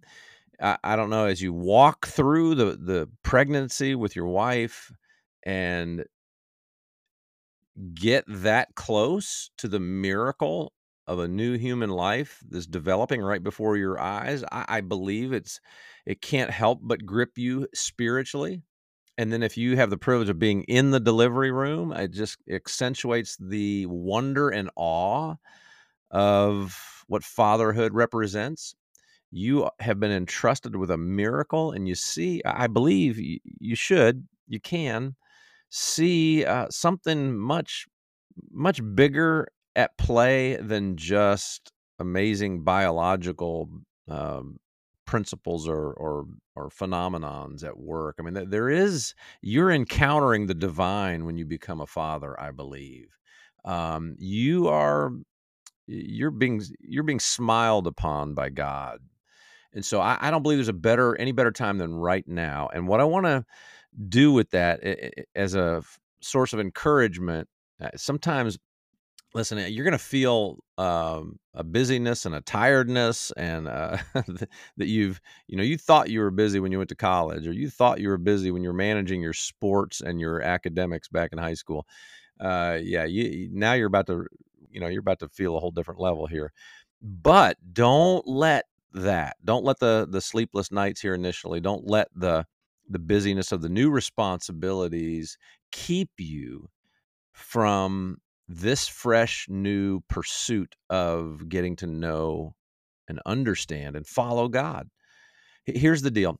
I, 0.60 0.78
I 0.84 0.96
don't 0.96 1.12
know 1.12 1.26
as 1.26 1.40
you 1.40 1.54
walk 1.54 2.08
through 2.08 2.56
the 2.56 2.78
the 2.78 3.10
pregnancy 3.22 3.94
with 3.94 4.16
your 4.16 4.26
wife 4.26 4.92
and 5.44 6.04
get 7.94 8.26
that 8.28 8.74
close 8.76 9.52
to 9.58 9.68
the 9.68 9.80
miracle 9.80 10.74
of 11.08 11.20
a 11.20 11.28
new 11.28 11.58
human 11.58 11.90
life 11.90 12.42
that's 12.50 12.68
developing 12.68 13.22
right 13.22 13.44
before 13.44 13.78
your 13.78 14.00
eyes. 14.00 14.44
I, 14.52 14.66
I 14.68 14.82
believe 14.82 15.34
it's 15.34 15.60
it 16.06 16.22
can't 16.22 16.52
help 16.52 16.80
but 16.82 17.06
grip 17.06 17.38
you 17.38 17.68
spiritually 17.74 18.64
and 19.18 19.32
then 19.32 19.44
if 19.44 19.58
you 19.58 19.76
have 19.76 19.90
the 19.90 19.98
privilege 19.98 20.30
of 20.30 20.40
being 20.40 20.64
in 20.64 20.92
the 20.92 21.00
delivery 21.00 21.52
room, 21.52 21.92
it 21.92 22.12
just 22.12 22.38
accentuates 22.50 23.38
the 23.40 23.86
wonder 23.86 24.50
and 24.50 24.70
awe 24.76 25.36
of 26.12 27.04
what 27.08 27.24
fatherhood 27.24 27.94
represents. 27.94 28.76
You 29.32 29.70
have 29.80 30.00
been 30.00 30.12
entrusted 30.12 30.76
with 30.76 30.92
a 30.92 30.98
miracle, 30.98 31.72
and 31.72 31.88
you 31.88 31.96
see, 31.96 32.42
I 32.46 32.68
believe 32.68 33.18
you 33.20 33.76
should, 33.76 34.28
you 34.48 34.60
can 34.60 35.16
see 35.70 36.46
uh, 36.46 36.68
something 36.70 37.38
much, 37.38 37.88
much 38.52 38.82
bigger 38.96 39.48
at 39.76 39.98
play 39.98 40.56
than 40.58 40.98
just 40.98 41.72
amazing 42.00 42.64
biological 42.64 43.70
um, 44.08 44.58
principles 45.06 45.68
or 45.68 45.94
or 45.94 46.26
or 46.56 46.70
phenomenons 46.70 47.64
at 47.64 47.78
work. 47.78 48.16
I 48.20 48.24
mean, 48.24 48.50
there 48.50 48.70
is 48.70 49.14
you're 49.42 49.72
encountering 49.72 50.48
the 50.48 50.54
divine 50.54 51.26
when 51.26 51.38
you 51.38 51.46
become 51.46 51.82
a 51.82 51.88
father. 51.88 52.40
I 52.40 52.52
believe 52.52 53.08
um, 53.66 54.16
you 54.20 54.68
are 54.68 55.12
you're 55.88 56.32
being 56.32 56.62
you're 56.80 57.04
being 57.04 57.20
smiled 57.20 57.88
upon 57.88 58.34
by 58.34 58.50
God, 58.50 59.00
and 59.74 59.86
so 59.86 60.02
I, 60.02 60.18
I 60.20 60.32
don't 60.32 60.44
believe 60.44 60.58
there's 60.58 60.68
a 60.68 60.74
better 60.74 61.16
any 61.18 61.32
better 61.32 61.52
time 61.52 61.78
than 61.78 61.94
right 61.94 62.28
now. 62.28 62.70
And 62.74 62.88
what 62.88 63.02
I 63.02 63.06
want 63.06 63.26
to 63.26 63.46
do 64.08 64.32
with 64.32 64.52
that 64.52 64.80
as 65.36 65.56
a 65.56 65.84
source 66.22 66.54
of 66.54 66.60
encouragement, 66.60 67.50
uh, 67.82 67.90
sometimes 67.96 68.58
listen 69.34 69.58
eh, 69.58 69.68
you're 69.68 69.84
going 69.84 69.92
to 69.92 69.98
feel 69.98 70.58
um, 70.78 71.40
a 71.54 71.64
busyness 71.64 72.26
and 72.26 72.36
a 72.36 72.42
tiredness 72.42 73.32
and 73.38 73.68
uh, 73.68 73.98
that 74.78 74.88
you've 74.88 75.22
you 75.48 75.58
know 75.58 75.64
you 75.64 75.78
thought 75.78 76.10
you 76.10 76.20
were 76.20 76.32
busy 76.32 76.60
when 76.60 76.72
you 76.72 76.78
went 76.78 76.90
to 76.90 76.96
college 76.96 77.48
or 77.48 77.54
you 77.54 77.70
thought 77.70 78.00
you 78.00 78.10
were 78.10 78.18
busy 78.18 78.52
when 78.52 78.64
you're 78.64 78.74
managing 78.74 79.22
your 79.22 79.34
sports 79.34 80.02
and 80.02 80.20
your 80.20 80.42
academics 80.42 81.08
back 81.08 81.32
in 81.32 81.38
high 81.40 81.54
school. 81.54 81.86
Uh, 82.40 82.80
yeah 82.82 83.06
you, 83.06 83.50
now 83.54 83.74
you're 83.74 83.88
about 83.88 84.08
to 84.08 84.26
you 84.70 84.80
know 84.80 84.88
you're 84.88 85.02
about 85.02 85.20
to 85.20 85.30
feel 85.30 85.56
a 85.56 85.60
whole 85.60 85.72
different 85.72 86.00
level 86.00 86.28
here. 86.28 86.52
But 87.02 87.58
don't 87.74 88.28
let 88.28 88.66
that 88.94 89.38
don't 89.46 89.64
let 89.64 89.80
the 89.80 90.08
the 90.10 90.22
sleepless 90.22 90.72
nights 90.72 91.02
here 91.02 91.14
initially 91.14 91.62
don't 91.62 91.88
let 91.88 92.10
the 92.16 92.46
the 92.90 93.00
busyness 93.00 93.52
of 93.54 93.62
the 93.62 93.70
new 93.70 93.90
responsibilities 93.90 95.38
keep 95.72 96.10
you 96.18 96.68
from 97.34 98.18
this 98.52 98.88
fresh 98.88 99.48
new 99.50 100.02
pursuit 100.10 100.76
of 100.90 101.48
getting 101.48 101.76
to 101.78 101.88
know 101.88 102.54
and 103.08 103.20
understand 103.26 103.96
and 103.96 104.06
follow 104.06 104.48
God. 104.50 104.90
Here's 105.66 106.02
the 106.02 106.12
deal. 106.12 106.38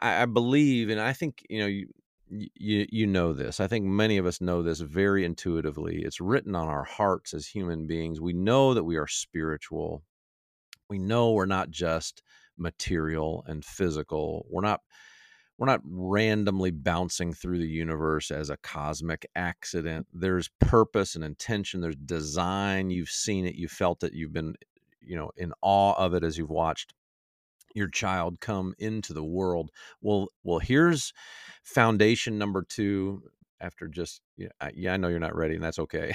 I, 0.00 0.22
I 0.22 0.26
believe, 0.26 0.90
and 0.90 1.00
I 1.00 1.12
think 1.12 1.44
you 1.48 1.60
know 1.60 1.66
you, 1.66 1.86
you 2.28 2.86
you 2.90 3.06
know 3.06 3.32
this. 3.32 3.60
I 3.60 3.66
think 3.66 3.86
many 3.86 4.18
of 4.18 4.26
us 4.26 4.40
know 4.40 4.62
this 4.62 4.80
very 4.80 5.24
intuitively. 5.24 6.02
It's 6.02 6.20
written 6.20 6.54
on 6.54 6.68
our 6.68 6.84
hearts 6.84 7.32
as 7.32 7.46
human 7.46 7.86
beings. 7.86 8.20
We 8.20 8.32
know 8.32 8.74
that 8.74 8.84
we 8.84 8.96
are 8.96 9.06
spiritual. 9.06 10.02
We 10.90 10.98
know 10.98 11.32
we're 11.32 11.46
not 11.46 11.70
just 11.70 12.22
material 12.58 13.44
and 13.46 13.64
physical. 13.64 14.46
We're 14.50 14.62
not 14.62 14.80
we're 15.58 15.66
not 15.66 15.82
randomly 15.84 16.70
bouncing 16.70 17.32
through 17.32 17.58
the 17.58 17.68
universe 17.68 18.30
as 18.30 18.50
a 18.50 18.56
cosmic 18.56 19.26
accident. 19.36 20.06
There's 20.12 20.50
purpose 20.58 21.14
and 21.14 21.22
intention. 21.22 21.80
There's 21.80 21.96
design. 21.96 22.90
You've 22.90 23.10
seen 23.10 23.46
it. 23.46 23.54
You 23.54 23.68
felt 23.68 24.02
it. 24.02 24.14
You've 24.14 24.32
been, 24.32 24.54
you 25.00 25.16
know, 25.16 25.30
in 25.36 25.52
awe 25.62 25.94
of 25.94 26.14
it 26.14 26.24
as 26.24 26.36
you've 26.36 26.50
watched 26.50 26.92
your 27.74 27.88
child 27.88 28.40
come 28.40 28.74
into 28.78 29.12
the 29.12 29.24
world. 29.24 29.70
Well, 30.00 30.28
well, 30.42 30.58
here's 30.58 31.12
foundation 31.62 32.38
number 32.38 32.62
two. 32.62 33.22
After 33.60 33.86
just, 33.86 34.20
yeah, 34.36 34.48
yeah 34.74 34.92
I 34.92 34.96
know 34.96 35.08
you're 35.08 35.18
not 35.20 35.36
ready, 35.36 35.54
and 35.54 35.62
that's 35.62 35.78
okay. 35.78 36.14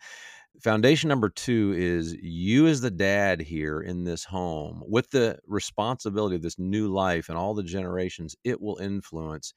foundation 0.60 1.08
number 1.08 1.28
two 1.28 1.74
is 1.76 2.14
you 2.14 2.66
as 2.66 2.80
the 2.80 2.90
dad 2.90 3.40
here 3.40 3.80
in 3.80 4.04
this 4.04 4.24
home 4.24 4.82
with 4.86 5.10
the 5.10 5.38
responsibility 5.46 6.36
of 6.36 6.42
this 6.42 6.58
new 6.58 6.88
life 6.88 7.28
and 7.28 7.38
all 7.38 7.54
the 7.54 7.62
generations 7.62 8.34
it 8.44 8.60
will 8.60 8.76
influence 8.78 9.54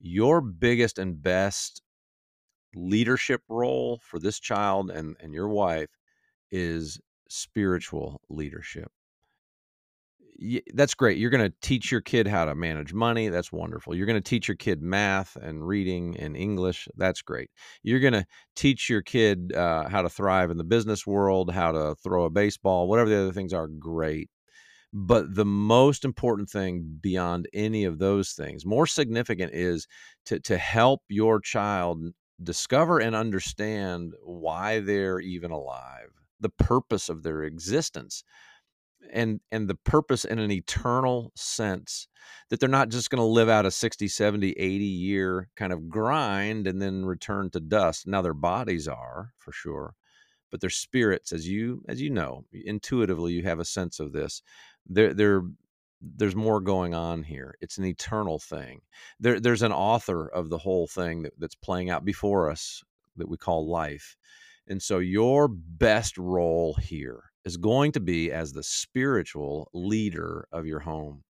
your 0.00 0.40
biggest 0.40 0.98
and 0.98 1.22
best 1.22 1.82
leadership 2.74 3.42
role 3.48 4.00
for 4.04 4.18
this 4.18 4.38
child 4.38 4.90
and, 4.90 5.16
and 5.20 5.34
your 5.34 5.48
wife 5.48 5.90
is 6.50 7.00
spiritual 7.28 8.20
leadership 8.28 8.90
that's 10.74 10.94
great. 10.94 11.18
You're 11.18 11.30
going 11.30 11.50
to 11.50 11.56
teach 11.62 11.90
your 11.90 12.00
kid 12.00 12.26
how 12.26 12.44
to 12.44 12.54
manage 12.54 12.92
money. 12.92 13.28
That's 13.28 13.52
wonderful. 13.52 13.94
You're 13.94 14.06
going 14.06 14.22
to 14.22 14.28
teach 14.28 14.48
your 14.48 14.56
kid 14.56 14.82
math 14.82 15.36
and 15.36 15.66
reading 15.66 16.16
and 16.18 16.36
English. 16.36 16.88
That's 16.96 17.22
great. 17.22 17.50
You're 17.82 18.00
going 18.00 18.12
to 18.12 18.26
teach 18.54 18.90
your 18.90 19.02
kid 19.02 19.52
uh, 19.54 19.88
how 19.88 20.02
to 20.02 20.08
thrive 20.08 20.50
in 20.50 20.56
the 20.56 20.64
business 20.64 21.06
world, 21.06 21.52
how 21.52 21.72
to 21.72 21.94
throw 22.02 22.24
a 22.24 22.30
baseball, 22.30 22.88
whatever 22.88 23.08
the 23.08 23.18
other 23.18 23.32
things 23.32 23.52
are. 23.52 23.66
Great. 23.66 24.30
But 24.92 25.34
the 25.34 25.44
most 25.44 26.04
important 26.04 26.48
thing 26.48 26.98
beyond 27.00 27.48
any 27.52 27.84
of 27.84 27.98
those 27.98 28.32
things, 28.32 28.64
more 28.64 28.86
significant, 28.86 29.52
is 29.52 29.86
to, 30.26 30.40
to 30.40 30.56
help 30.56 31.02
your 31.08 31.40
child 31.40 32.02
discover 32.42 32.98
and 32.98 33.16
understand 33.16 34.14
why 34.22 34.80
they're 34.80 35.20
even 35.20 35.50
alive, 35.50 36.10
the 36.40 36.50
purpose 36.50 37.08
of 37.08 37.22
their 37.22 37.42
existence 37.42 38.22
and 39.12 39.40
and 39.50 39.68
the 39.68 39.74
purpose 39.74 40.24
in 40.24 40.38
an 40.38 40.50
eternal 40.50 41.32
sense 41.34 42.08
that 42.50 42.60
they're 42.60 42.68
not 42.68 42.88
just 42.88 43.10
going 43.10 43.20
to 43.20 43.24
live 43.24 43.48
out 43.48 43.66
a 43.66 43.70
60 43.70 44.08
70 44.08 44.50
80 44.50 44.84
year 44.84 45.48
kind 45.56 45.72
of 45.72 45.88
grind 45.88 46.66
and 46.66 46.80
then 46.80 47.04
return 47.04 47.50
to 47.50 47.60
dust 47.60 48.06
now 48.06 48.22
their 48.22 48.34
bodies 48.34 48.88
are 48.88 49.32
for 49.36 49.52
sure 49.52 49.94
but 50.50 50.60
their 50.60 50.70
spirits 50.70 51.32
as 51.32 51.48
you 51.48 51.82
as 51.88 52.00
you 52.00 52.10
know 52.10 52.44
intuitively 52.52 53.32
you 53.32 53.42
have 53.42 53.60
a 53.60 53.64
sense 53.64 54.00
of 54.00 54.12
this 54.12 54.42
they're 54.86 55.14
they're 55.14 55.42
there's 56.00 56.36
more 56.36 56.60
going 56.60 56.94
on 56.94 57.22
here. 57.22 57.54
It's 57.60 57.78
an 57.78 57.84
eternal 57.84 58.38
thing. 58.38 58.80
There, 59.18 59.40
there's 59.40 59.62
an 59.62 59.72
author 59.72 60.28
of 60.28 60.50
the 60.50 60.58
whole 60.58 60.86
thing 60.86 61.22
that, 61.22 61.32
that's 61.38 61.54
playing 61.54 61.90
out 61.90 62.04
before 62.04 62.50
us 62.50 62.82
that 63.16 63.28
we 63.28 63.36
call 63.36 63.68
life. 63.68 64.16
And 64.68 64.82
so, 64.82 64.98
your 64.98 65.48
best 65.48 66.18
role 66.18 66.74
here 66.74 67.24
is 67.46 67.56
going 67.56 67.92
to 67.92 68.00
be 68.00 68.32
as 68.32 68.52
the 68.52 68.62
spiritual 68.62 69.70
leader 69.72 70.48
of 70.52 70.66
your 70.66 70.80
home. 70.80 71.22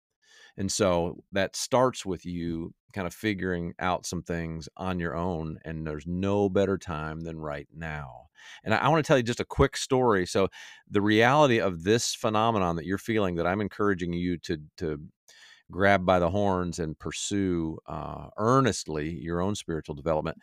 And 0.57 0.71
so 0.71 1.25
that 1.33 1.57
starts 1.57 2.07
with 2.07 2.25
you 2.25 2.73
kind 2.93 3.09
of 3.09 3.13
figuring 3.13 3.75
out 3.81 4.07
some 4.07 4.23
things 4.23 4.69
on 4.77 5.01
your 5.01 5.17
own. 5.17 5.59
And 5.65 5.85
there's 5.85 6.07
no 6.07 6.49
better 6.49 6.79
time 6.79 7.23
than 7.23 7.41
right 7.41 7.67
now. 7.75 8.29
And 8.63 8.73
I, 8.73 8.79
I 8.79 8.89
want 8.89 9.05
to 9.05 9.09
tell 9.09 9.17
you 9.17 9.25
just 9.25 9.41
a 9.41 9.45
quick 9.45 9.77
story. 9.77 10.25
So, 10.25 10.49
the 10.89 11.03
reality 11.03 11.61
of 11.61 11.83
this 11.83 12.15
phenomenon 12.15 12.77
that 12.77 12.87
you're 12.87 12.99
feeling, 12.99 13.35
that 13.35 13.47
I'm 13.47 13.61
encouraging 13.61 14.13
you 14.13 14.39
to, 14.39 14.59
to 14.77 15.01
grab 15.73 16.07
by 16.07 16.21
the 16.21 16.31
horns 16.31 16.79
and 16.79 16.97
pursue 16.97 17.79
uh, 17.89 18.29
earnestly 18.37 19.11
your 19.11 19.41
own 19.41 19.57
spiritual 19.57 19.97
development 19.97 20.39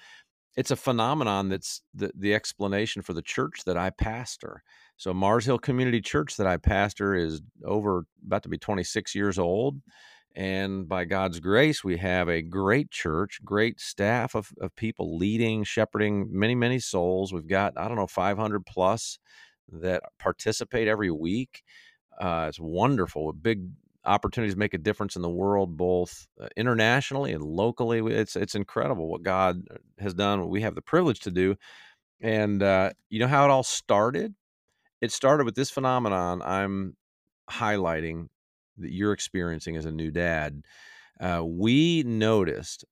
it's 0.57 0.71
a 0.71 0.75
phenomenon 0.75 1.49
that's 1.49 1.81
the, 1.93 2.11
the 2.15 2.33
explanation 2.33 3.01
for 3.01 3.13
the 3.13 3.21
church 3.21 3.63
that 3.65 3.77
I 3.77 3.89
pastor. 3.89 4.63
So 5.01 5.15
Mars 5.15 5.45
Hill 5.45 5.57
Community 5.57 5.99
Church 5.99 6.37
that 6.37 6.45
I 6.45 6.57
pastor 6.57 7.15
is 7.15 7.41
over 7.65 8.05
about 8.23 8.43
to 8.43 8.49
be 8.49 8.59
26 8.59 9.15
years 9.15 9.39
old. 9.39 9.81
And 10.35 10.87
by 10.87 11.05
God's 11.05 11.39
grace, 11.39 11.83
we 11.83 11.97
have 11.97 12.29
a 12.29 12.43
great 12.43 12.91
church, 12.91 13.39
great 13.43 13.79
staff 13.79 14.35
of, 14.35 14.51
of 14.61 14.75
people 14.75 15.17
leading, 15.17 15.63
shepherding 15.63 16.27
many, 16.29 16.53
many 16.53 16.77
souls. 16.77 17.33
We've 17.33 17.47
got, 17.47 17.73
I 17.79 17.87
don't 17.87 17.97
know, 17.97 18.05
500 18.05 18.63
plus 18.63 19.17
that 19.71 20.03
participate 20.19 20.87
every 20.87 21.09
week. 21.09 21.63
Uh, 22.19 22.45
it's 22.47 22.59
wonderful. 22.59 23.33
Big 23.33 23.63
opportunities 24.05 24.55
make 24.55 24.75
a 24.75 24.77
difference 24.77 25.15
in 25.15 25.23
the 25.23 25.29
world, 25.31 25.77
both 25.77 26.27
uh, 26.39 26.47
internationally 26.55 27.33
and 27.33 27.43
locally. 27.43 28.01
It's 28.13 28.35
it's 28.35 28.53
incredible 28.53 29.09
what 29.09 29.23
God 29.23 29.63
uh, 29.71 29.77
has 29.97 30.13
done. 30.13 30.41
What 30.41 30.51
we 30.51 30.61
have 30.61 30.75
the 30.75 30.81
privilege 30.83 31.21
to 31.21 31.31
do, 31.31 31.55
and 32.21 32.61
uh, 32.61 32.91
you 33.09 33.17
know 33.17 33.27
how 33.27 33.45
it 33.45 33.49
all 33.49 33.63
started. 33.63 34.35
It 35.01 35.11
started 35.11 35.45
with 35.45 35.55
this 35.55 35.71
phenomenon 35.71 36.41
I'm 36.41 36.95
highlighting 37.49 38.27
that 38.77 38.91
you're 38.91 39.13
experiencing 39.13 39.75
as 39.75 39.85
a 39.85 39.91
new 39.91 40.11
dad. 40.11 40.63
Uh, 41.19 41.43
we 41.45 42.03
noticed 42.03 42.85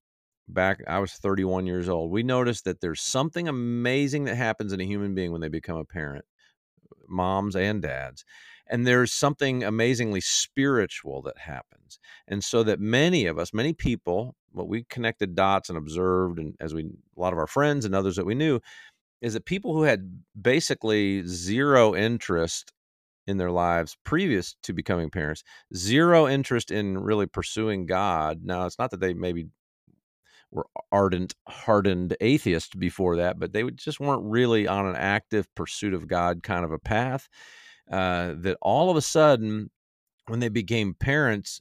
back 0.48 0.80
I 0.88 0.98
was 0.98 1.12
31 1.12 1.66
years 1.66 1.88
old. 1.88 2.10
We 2.10 2.22
noticed 2.22 2.64
that 2.64 2.80
there's 2.80 3.00
something 3.00 3.48
amazing 3.48 4.24
that 4.24 4.36
happens 4.36 4.72
in 4.72 4.80
a 4.80 4.84
human 4.84 5.14
being 5.14 5.32
when 5.32 5.40
they 5.40 5.48
become 5.48 5.76
a 5.78 5.84
parent, 5.84 6.24
moms 7.08 7.56
and 7.56 7.82
dads 7.82 8.24
and 8.70 8.86
there's 8.86 9.12
something 9.12 9.64
amazingly 9.64 10.20
spiritual 10.20 11.20
that 11.22 11.36
happens 11.36 11.98
and 12.28 12.42
so 12.42 12.62
that 12.62 12.80
many 12.80 13.26
of 13.26 13.38
us 13.38 13.52
many 13.52 13.72
people 13.72 14.34
what 14.52 14.68
we 14.68 14.84
connected 14.84 15.34
dots 15.34 15.68
and 15.68 15.76
observed 15.76 16.38
and 16.38 16.54
as 16.60 16.72
we 16.72 16.84
a 16.84 17.20
lot 17.20 17.32
of 17.32 17.38
our 17.38 17.46
friends 17.46 17.84
and 17.84 17.94
others 17.94 18.16
that 18.16 18.24
we 18.24 18.34
knew 18.34 18.60
is 19.20 19.34
that 19.34 19.44
people 19.44 19.74
who 19.74 19.82
had 19.82 20.22
basically 20.40 21.26
zero 21.26 21.94
interest 21.94 22.72
in 23.26 23.36
their 23.36 23.50
lives 23.50 23.96
previous 24.04 24.56
to 24.62 24.72
becoming 24.72 25.10
parents 25.10 25.42
zero 25.74 26.26
interest 26.26 26.70
in 26.70 26.98
really 26.98 27.26
pursuing 27.26 27.86
god. 27.86 28.40
Now 28.44 28.66
it's 28.66 28.78
not 28.78 28.90
that 28.92 29.00
they 29.00 29.14
maybe 29.14 29.48
were 30.50 30.66
ardent 30.90 31.34
hardened 31.48 32.16
atheists 32.20 32.74
before 32.74 33.16
that 33.16 33.38
but 33.38 33.52
they 33.52 33.62
just 33.70 34.00
weren't 34.00 34.24
really 34.24 34.66
on 34.66 34.84
an 34.86 34.96
active 34.96 35.46
pursuit 35.54 35.94
of 35.94 36.08
god 36.08 36.42
kind 36.42 36.64
of 36.64 36.72
a 36.72 36.78
path 36.78 37.28
uh, 37.90 38.34
that 38.38 38.56
all 38.62 38.90
of 38.90 38.96
a 38.96 39.02
sudden, 39.02 39.70
when 40.26 40.40
they 40.40 40.48
became 40.48 40.94
parents, 40.94 41.60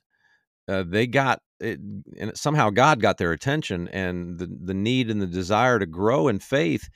uh, 0.67 0.83
they 0.87 1.07
got 1.07 1.41
it, 1.59 1.79
and 2.19 2.37
somehow 2.37 2.69
God 2.69 3.01
got 3.01 3.17
their 3.17 3.31
attention, 3.31 3.87
and 3.89 4.37
the 4.37 4.47
the 4.63 4.73
need 4.75 5.09
and 5.09 5.21
the 5.21 5.27
desire 5.27 5.79
to 5.79 5.87
grow 5.87 6.27
in 6.27 6.39
faith 6.39 6.87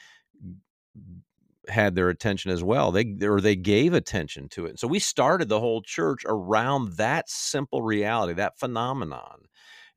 had 1.69 1.95
their 1.95 2.09
attention 2.09 2.51
as 2.51 2.63
well. 2.63 2.91
They 2.91 3.15
or 3.21 3.39
they 3.39 3.55
gave 3.55 3.93
attention 3.93 4.49
to 4.49 4.65
it. 4.65 4.79
So 4.79 4.87
we 4.87 4.99
started 4.99 5.49
the 5.49 5.59
whole 5.59 5.81
church 5.81 6.23
around 6.25 6.93
that 6.97 7.29
simple 7.29 7.81
reality, 7.81 8.33
that 8.33 8.59
phenomenon, 8.59 9.45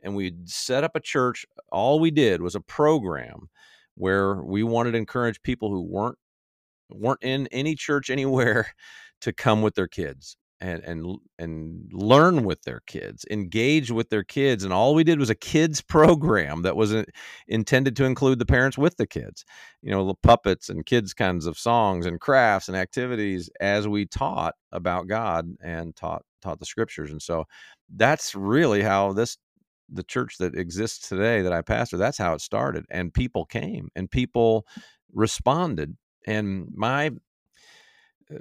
and 0.02 0.14
we 0.14 0.34
set 0.44 0.84
up 0.84 0.94
a 0.94 1.00
church. 1.00 1.44
All 1.72 1.98
we 1.98 2.10
did 2.10 2.40
was 2.40 2.54
a 2.54 2.60
program 2.60 3.48
where 3.96 4.42
we 4.42 4.62
wanted 4.62 4.92
to 4.92 4.98
encourage 4.98 5.42
people 5.42 5.70
who 5.70 5.82
weren't 5.82 6.18
weren't 6.90 7.22
in 7.22 7.48
any 7.48 7.74
church 7.74 8.10
anywhere 8.10 8.68
to 9.22 9.32
come 9.32 9.62
with 9.62 9.74
their 9.74 9.88
kids 9.88 10.36
and 10.60 10.82
and 10.84 11.18
and 11.38 11.90
learn 11.92 12.44
with 12.44 12.62
their 12.62 12.80
kids, 12.86 13.24
engage 13.30 13.90
with 13.90 14.08
their 14.08 14.24
kids, 14.24 14.64
and 14.64 14.72
all 14.72 14.94
we 14.94 15.04
did 15.04 15.18
was 15.18 15.30
a 15.30 15.34
kids 15.34 15.80
program 15.88 16.62
that 16.62 16.76
wasn't 16.76 17.08
intended 17.48 17.96
to 17.96 18.04
include 18.04 18.38
the 18.38 18.46
parents 18.46 18.78
with 18.78 18.96
the 18.96 19.06
kids. 19.06 19.44
You 19.82 19.90
know, 19.90 20.06
the 20.06 20.14
puppets 20.14 20.68
and 20.68 20.86
kids 20.86 21.14
kinds 21.14 21.46
of 21.46 21.58
songs 21.58 22.06
and 22.06 22.20
crafts 22.20 22.68
and 22.68 22.76
activities 22.76 23.50
as 23.60 23.86
we 23.86 24.06
taught 24.06 24.54
about 24.72 25.08
God 25.08 25.48
and 25.62 25.94
taught 25.96 26.22
taught 26.42 26.58
the 26.58 26.66
scriptures. 26.66 27.10
And 27.10 27.22
so 27.22 27.44
that's 27.94 28.34
really 28.34 28.82
how 28.82 29.12
this 29.12 29.36
the 29.88 30.02
church 30.02 30.38
that 30.38 30.56
exists 30.56 31.08
today 31.08 31.42
that 31.42 31.52
I 31.52 31.62
pastor, 31.62 31.96
that's 31.96 32.18
how 32.18 32.34
it 32.34 32.40
started. 32.40 32.84
And 32.90 33.14
people 33.14 33.44
came 33.44 33.88
and 33.94 34.10
people 34.10 34.66
responded. 35.12 35.96
And 36.26 36.68
my 36.74 37.12
uh, 38.34 38.38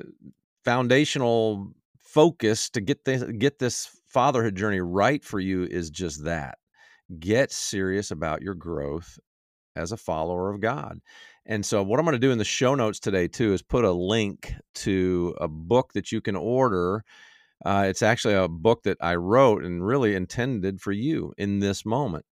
foundational 0.64 1.72
focus 2.16 2.70
to 2.70 2.80
get 2.80 3.04
this 3.04 3.24
get 3.38 3.60
this 3.60 3.90
fatherhood 4.08 4.56
journey 4.56 4.80
right 4.80 5.24
for 5.24 5.40
you 5.42 5.66
is 5.66 5.90
just 5.90 6.24
that. 6.24 6.58
Get 7.20 7.52
serious 7.52 8.10
about 8.10 8.42
your 8.42 8.56
growth 8.56 9.20
as 9.76 9.92
a 9.92 9.98
follower 9.98 10.50
of 10.50 10.62
God. 10.62 11.00
And 11.46 11.66
so 11.66 11.84
what 11.84 12.00
I'm 12.00 12.06
going 12.06 12.14
to 12.14 12.28
do 12.28 12.32
in 12.32 12.38
the 12.38 12.46
show 12.46 12.74
notes 12.74 13.02
today 13.02 13.28
too 13.28 13.54
is 13.54 13.62
put 13.62 13.84
a 13.84 13.92
link 13.92 14.54
to 14.76 15.36
a 15.42 15.50
book 15.50 15.92
that 15.94 16.14
you 16.14 16.22
can 16.22 16.38
order. 16.38 17.04
Uh, 17.66 17.86
it's 17.90 18.02
actually 18.02 18.36
a 18.36 18.48
book 18.48 18.84
that 18.84 18.98
I 19.02 19.16
wrote 19.16 19.66
and 19.66 19.86
really 19.86 20.16
intended 20.16 20.80
for 20.80 20.94
you 20.94 21.34
in 21.38 21.60
this 21.60 21.86
moment. 21.86 22.26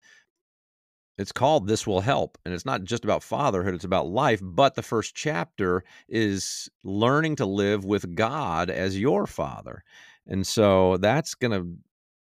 It's 1.21 1.33
called 1.33 1.69
This 1.69 1.87
Will 1.87 2.01
Help. 2.01 2.39
And 2.45 2.55
it's 2.55 2.65
not 2.65 2.83
just 2.85 3.05
about 3.05 3.23
fatherhood, 3.23 3.75
it's 3.75 3.85
about 3.85 4.09
life. 4.09 4.41
But 4.43 4.75
the 4.75 4.83
first 4.83 5.15
chapter 5.15 5.85
is 6.09 6.71
learning 6.83 7.37
to 7.37 7.47
live 7.47 7.85
with 7.85 8.15
God 8.15 8.71
as 8.71 8.99
your 8.99 9.27
father. 9.27 9.85
And 10.27 10.47
so 10.47 10.97
that's 10.97 11.35
going 11.35 11.53
to 11.53 11.77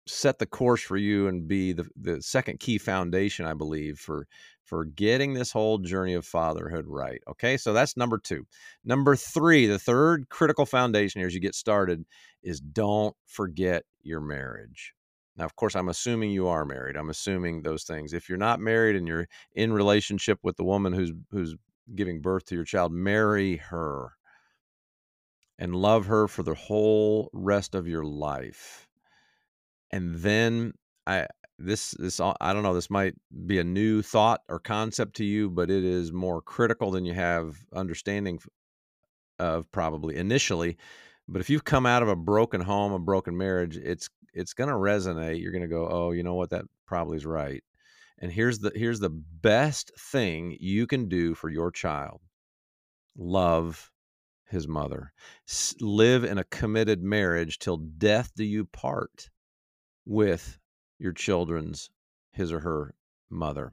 set 0.07 0.39
the 0.39 0.47
course 0.47 0.81
for 0.81 0.97
you 0.97 1.29
and 1.29 1.47
be 1.47 1.73
the, 1.73 1.87
the 1.97 2.23
second 2.23 2.61
key 2.61 2.79
foundation, 2.79 3.45
I 3.45 3.55
believe, 3.55 3.99
for 3.99 4.27
for 4.65 4.85
getting 4.85 5.33
this 5.33 5.51
whole 5.51 5.79
journey 5.79 6.13
of 6.13 6.27
fatherhood 6.27 6.85
right. 6.87 7.23
Okay, 7.27 7.57
so 7.57 7.73
that's 7.73 7.97
number 7.97 8.19
two. 8.19 8.47
Number 8.85 9.17
three, 9.17 9.67
the 9.67 9.79
third 9.79 10.29
critical 10.29 10.67
foundation 10.67 11.21
here 11.21 11.27
as 11.27 11.35
you 11.35 11.41
get 11.41 11.55
started 11.55 12.05
is 12.43 12.61
don't 12.61 13.17
forget 13.27 13.85
your 14.03 14.21
marriage. 14.21 14.93
Now, 15.39 15.45
of 15.45 15.55
course, 15.55 15.77
I'm 15.77 15.89
assuming 15.89 16.33
you 16.33 16.49
are 16.49 16.65
married. 16.65 16.97
I'm 16.97 17.11
assuming 17.11 17.63
those 17.63 17.85
things. 17.85 18.13
If 18.13 18.29
you're 18.29 18.37
not 18.37 18.59
married 18.59 18.97
and 18.97 19.07
you're 19.07 19.29
in 19.55 19.73
relationship 19.73 20.41
with 20.43 20.57
the 20.57 20.65
woman 20.65 20.93
who's 20.93 21.13
who's 21.31 21.55
giving 21.95 22.21
birth 22.21 22.45
to 22.47 22.57
your 22.57 22.65
child, 22.65 22.93
marry 22.93 23.57
her 23.57 24.13
and 25.59 25.75
love 25.75 26.07
her 26.07 26.27
for 26.27 26.43
the 26.43 26.55
whole 26.55 27.31
rest 27.33 27.77
of 27.77 27.87
your 27.87 28.05
life. 28.05 28.89
And 29.93 30.17
then 30.17 30.73
I 31.07 31.29
this 31.57 31.93
this 31.93 32.21
I 32.21 32.53
don't 32.53 32.65
know, 32.65 32.75
this 32.75 32.91
might 32.91 33.15
be 33.47 33.59
a 33.61 33.65
new 33.65 34.03
thought 34.03 34.41
or 34.49 34.59
concept 34.59 35.15
to 35.17 35.25
you, 35.25 35.51
but 35.51 35.71
it 35.71 35.85
is 35.85 36.13
more 36.13 36.43
critical 36.43 36.91
than 36.91 37.05
you 37.05 37.15
have 37.15 37.59
understanding 37.73 38.41
of 39.39 39.71
probably 39.71 40.17
initially. 40.17 40.77
But 41.29 41.41
if 41.41 41.51
you've 41.51 41.65
come 41.65 41.87
out 41.87 42.03
of 42.03 42.09
a 42.09 42.17
broken 42.17 42.63
home, 42.63 42.93
a 42.93 42.99
broken 42.99 43.37
marriage, 43.37 43.77
it's 43.77 44.09
it's 44.35 44.55
going 44.55 44.69
to 44.69 44.77
resonate. 44.77 45.41
You're 45.41 45.53
going 45.53 45.63
to 45.63 45.69
go, 45.69 45.89
"Oh, 45.91 46.11
you 46.13 46.23
know 46.23 46.35
what? 46.35 46.51
That 46.51 46.65
probably 46.87 47.17
is 47.17 47.27
right." 47.27 47.63
And 48.19 48.33
here's 48.33 48.59
the 48.59 48.73
here's 48.75 49.01
the 49.01 49.11
best 49.11 49.93
thing 49.99 50.57
you 50.61 50.87
can 50.87 51.09
do 51.09 51.35
for 51.35 51.49
your 51.49 51.71
child. 51.71 52.21
Love 53.17 53.91
his 54.47 54.67
mother. 54.67 55.13
S- 55.49 55.75
live 55.81 56.25
in 56.25 56.39
a 56.39 56.45
committed 56.45 57.03
marriage 57.03 57.59
till 57.59 57.77
death 57.77 58.33
do 58.35 58.45
you 58.45 58.65
part 58.65 59.31
with 60.07 60.59
your 60.99 61.13
children's 61.13 61.91
his 62.33 62.53
or 62.53 62.61
her 62.61 62.95
mother. 63.31 63.73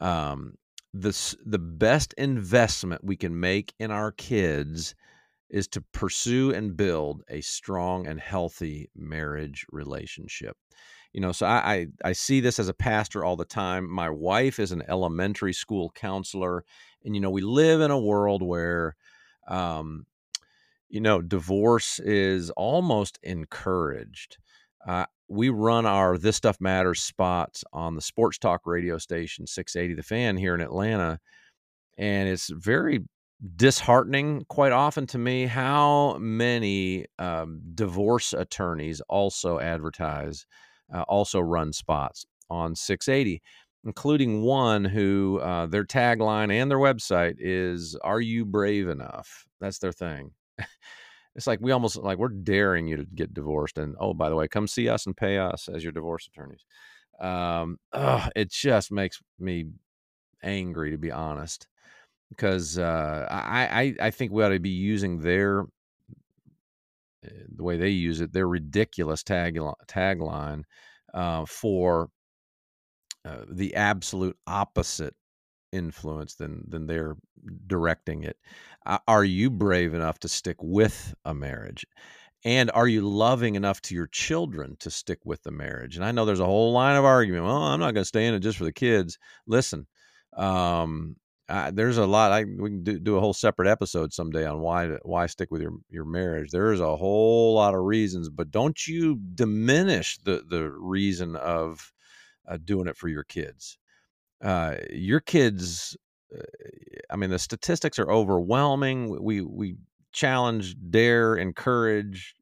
Um, 0.00 0.54
this 0.92 1.36
the 1.44 1.58
best 1.58 2.12
investment 2.14 3.04
we 3.04 3.16
can 3.16 3.38
make 3.38 3.74
in 3.78 3.90
our 3.90 4.12
kids 4.12 4.94
is 5.50 5.66
to 5.68 5.80
pursue 5.92 6.52
and 6.52 6.76
build 6.76 7.22
a 7.28 7.40
strong 7.40 8.06
and 8.06 8.20
healthy 8.20 8.88
marriage 8.94 9.66
relationship. 9.70 10.56
You 11.12 11.20
know, 11.20 11.32
so 11.32 11.44
I, 11.46 11.72
I, 11.72 11.86
I 12.04 12.12
see 12.12 12.40
this 12.40 12.60
as 12.60 12.68
a 12.68 12.74
pastor 12.74 13.24
all 13.24 13.36
the 13.36 13.44
time. 13.44 13.90
My 13.90 14.08
wife 14.10 14.60
is 14.60 14.70
an 14.70 14.84
elementary 14.88 15.52
school 15.52 15.90
counselor, 15.90 16.64
and 17.04 17.14
you 17.14 17.20
know, 17.20 17.30
we 17.30 17.40
live 17.40 17.80
in 17.80 17.90
a 17.90 17.98
world 17.98 18.42
where, 18.42 18.94
um, 19.48 20.06
you 20.88 21.00
know, 21.00 21.20
divorce 21.20 21.98
is 21.98 22.50
almost 22.50 23.18
encouraged. 23.22 24.38
Uh, 24.86 25.06
we 25.28 25.48
run 25.48 25.84
our 25.84 26.16
This 26.16 26.36
Stuff 26.36 26.60
Matters 26.60 27.00
spots 27.00 27.64
on 27.72 27.94
the 27.94 28.02
sports 28.02 28.38
talk 28.38 28.62
radio 28.64 28.98
station 28.98 29.46
680 29.46 29.94
The 29.94 30.02
Fan 30.02 30.36
here 30.36 30.54
in 30.54 30.60
Atlanta. 30.60 31.20
And 31.98 32.28
it's 32.28 32.48
very 32.48 33.00
disheartening 33.56 34.44
quite 34.48 34.72
often 34.72 35.06
to 35.08 35.18
me 35.18 35.46
how 35.46 36.16
many 36.18 37.06
um, 37.18 37.60
divorce 37.74 38.32
attorneys 38.32 39.00
also 39.08 39.58
advertise, 39.58 40.46
uh, 40.94 41.02
also 41.02 41.40
run 41.40 41.72
spots 41.72 42.26
on 42.50 42.74
680, 42.74 43.42
including 43.84 44.42
one 44.42 44.84
who 44.84 45.38
uh, 45.42 45.66
their 45.66 45.84
tagline 45.84 46.52
and 46.52 46.70
their 46.70 46.78
website 46.78 47.36
is 47.38 47.96
"Are 48.02 48.20
you 48.20 48.44
brave 48.44 48.88
enough?" 48.88 49.46
That's 49.60 49.78
their 49.78 49.92
thing. 49.92 50.32
it's 51.34 51.46
like 51.46 51.60
we 51.62 51.72
almost 51.72 51.96
like 51.96 52.18
we're 52.18 52.28
daring 52.28 52.86
you 52.88 52.96
to 52.96 53.06
get 53.14 53.34
divorced, 53.34 53.78
and 53.78 53.96
oh, 54.00 54.14
by 54.14 54.28
the 54.28 54.36
way, 54.36 54.48
come 54.48 54.66
see 54.66 54.88
us 54.88 55.06
and 55.06 55.16
pay 55.16 55.38
us 55.38 55.68
as 55.72 55.82
your 55.82 55.92
divorce 55.92 56.28
attorneys. 56.28 56.64
Um, 57.20 57.78
ugh, 57.92 58.30
it 58.36 58.50
just 58.50 58.92
makes 58.92 59.20
me 59.38 59.66
angry 60.42 60.90
to 60.92 60.98
be 60.98 61.12
honest 61.12 61.68
because 62.30 62.78
uh, 62.78 63.26
I, 63.30 63.94
I 64.00 64.10
think 64.10 64.32
we 64.32 64.42
ought 64.42 64.50
to 64.50 64.60
be 64.60 64.70
using 64.70 65.20
their 65.20 65.64
eh, 67.24 67.28
the 67.54 67.62
way 67.62 67.76
they 67.76 67.90
use 67.90 68.20
it, 68.20 68.32
their 68.32 68.48
ridiculous 68.48 69.22
tag 69.22 69.58
tagline 69.88 70.62
uh, 71.12 71.44
for 71.44 72.08
uh, 73.24 73.44
the 73.50 73.74
absolute 73.74 74.36
opposite 74.46 75.14
influence 75.72 76.34
than 76.34 76.64
than 76.68 76.86
they're 76.86 77.16
directing 77.66 78.24
it. 78.24 78.36
Are 79.06 79.24
you 79.24 79.50
brave 79.50 79.94
enough 79.94 80.18
to 80.20 80.28
stick 80.28 80.56
with 80.60 81.14
a 81.24 81.34
marriage? 81.34 81.84
And 82.44 82.70
are 82.72 82.88
you 82.88 83.02
loving 83.02 83.54
enough 83.54 83.82
to 83.82 83.94
your 83.94 84.06
children 84.06 84.76
to 84.80 84.90
stick 84.90 85.18
with 85.24 85.42
the 85.42 85.50
marriage? 85.50 85.96
And 85.96 86.04
I 86.04 86.12
know 86.12 86.24
there's 86.24 86.40
a 86.40 86.46
whole 86.46 86.72
line 86.72 86.96
of 86.96 87.04
argument. 87.04 87.44
Well, 87.44 87.62
I'm 87.62 87.80
not 87.80 87.92
going 87.92 88.02
to 88.02 88.06
stay 88.06 88.26
in 88.26 88.34
it 88.34 88.40
just 88.40 88.56
for 88.56 88.64
the 88.64 88.72
kids. 88.72 89.18
Listen, 89.46 89.86
um, 90.36 91.16
uh, 91.50 91.70
there's 91.72 91.98
a 91.98 92.06
lot. 92.06 92.32
I 92.32 92.44
we 92.44 92.70
can 92.70 92.84
do, 92.84 92.98
do 92.98 93.16
a 93.16 93.20
whole 93.20 93.34
separate 93.34 93.68
episode 93.68 94.12
someday 94.12 94.46
on 94.46 94.60
why 94.60 94.88
why 95.02 95.26
stick 95.26 95.50
with 95.50 95.60
your 95.62 95.72
your 95.90 96.04
marriage. 96.04 96.50
There's 96.50 96.80
a 96.80 96.96
whole 96.96 97.54
lot 97.54 97.74
of 97.74 97.80
reasons, 97.80 98.28
but 98.30 98.50
don't 98.50 98.86
you 98.86 99.18
diminish 99.34 100.18
the 100.24 100.44
the 100.48 100.70
reason 100.70 101.36
of 101.36 101.92
uh, 102.48 102.58
doing 102.64 102.86
it 102.88 102.96
for 102.96 103.08
your 103.08 103.24
kids. 103.24 103.78
Uh, 104.42 104.76
your 104.90 105.20
kids, 105.20 105.96
uh, 106.36 106.42
I 107.10 107.16
mean, 107.16 107.30
the 107.30 107.38
statistics 107.38 107.98
are 107.98 108.10
overwhelming. 108.10 109.22
We 109.22 109.42
we 109.42 109.76
challenge, 110.12 110.76
dare, 110.90 111.36
encourage 111.36 112.34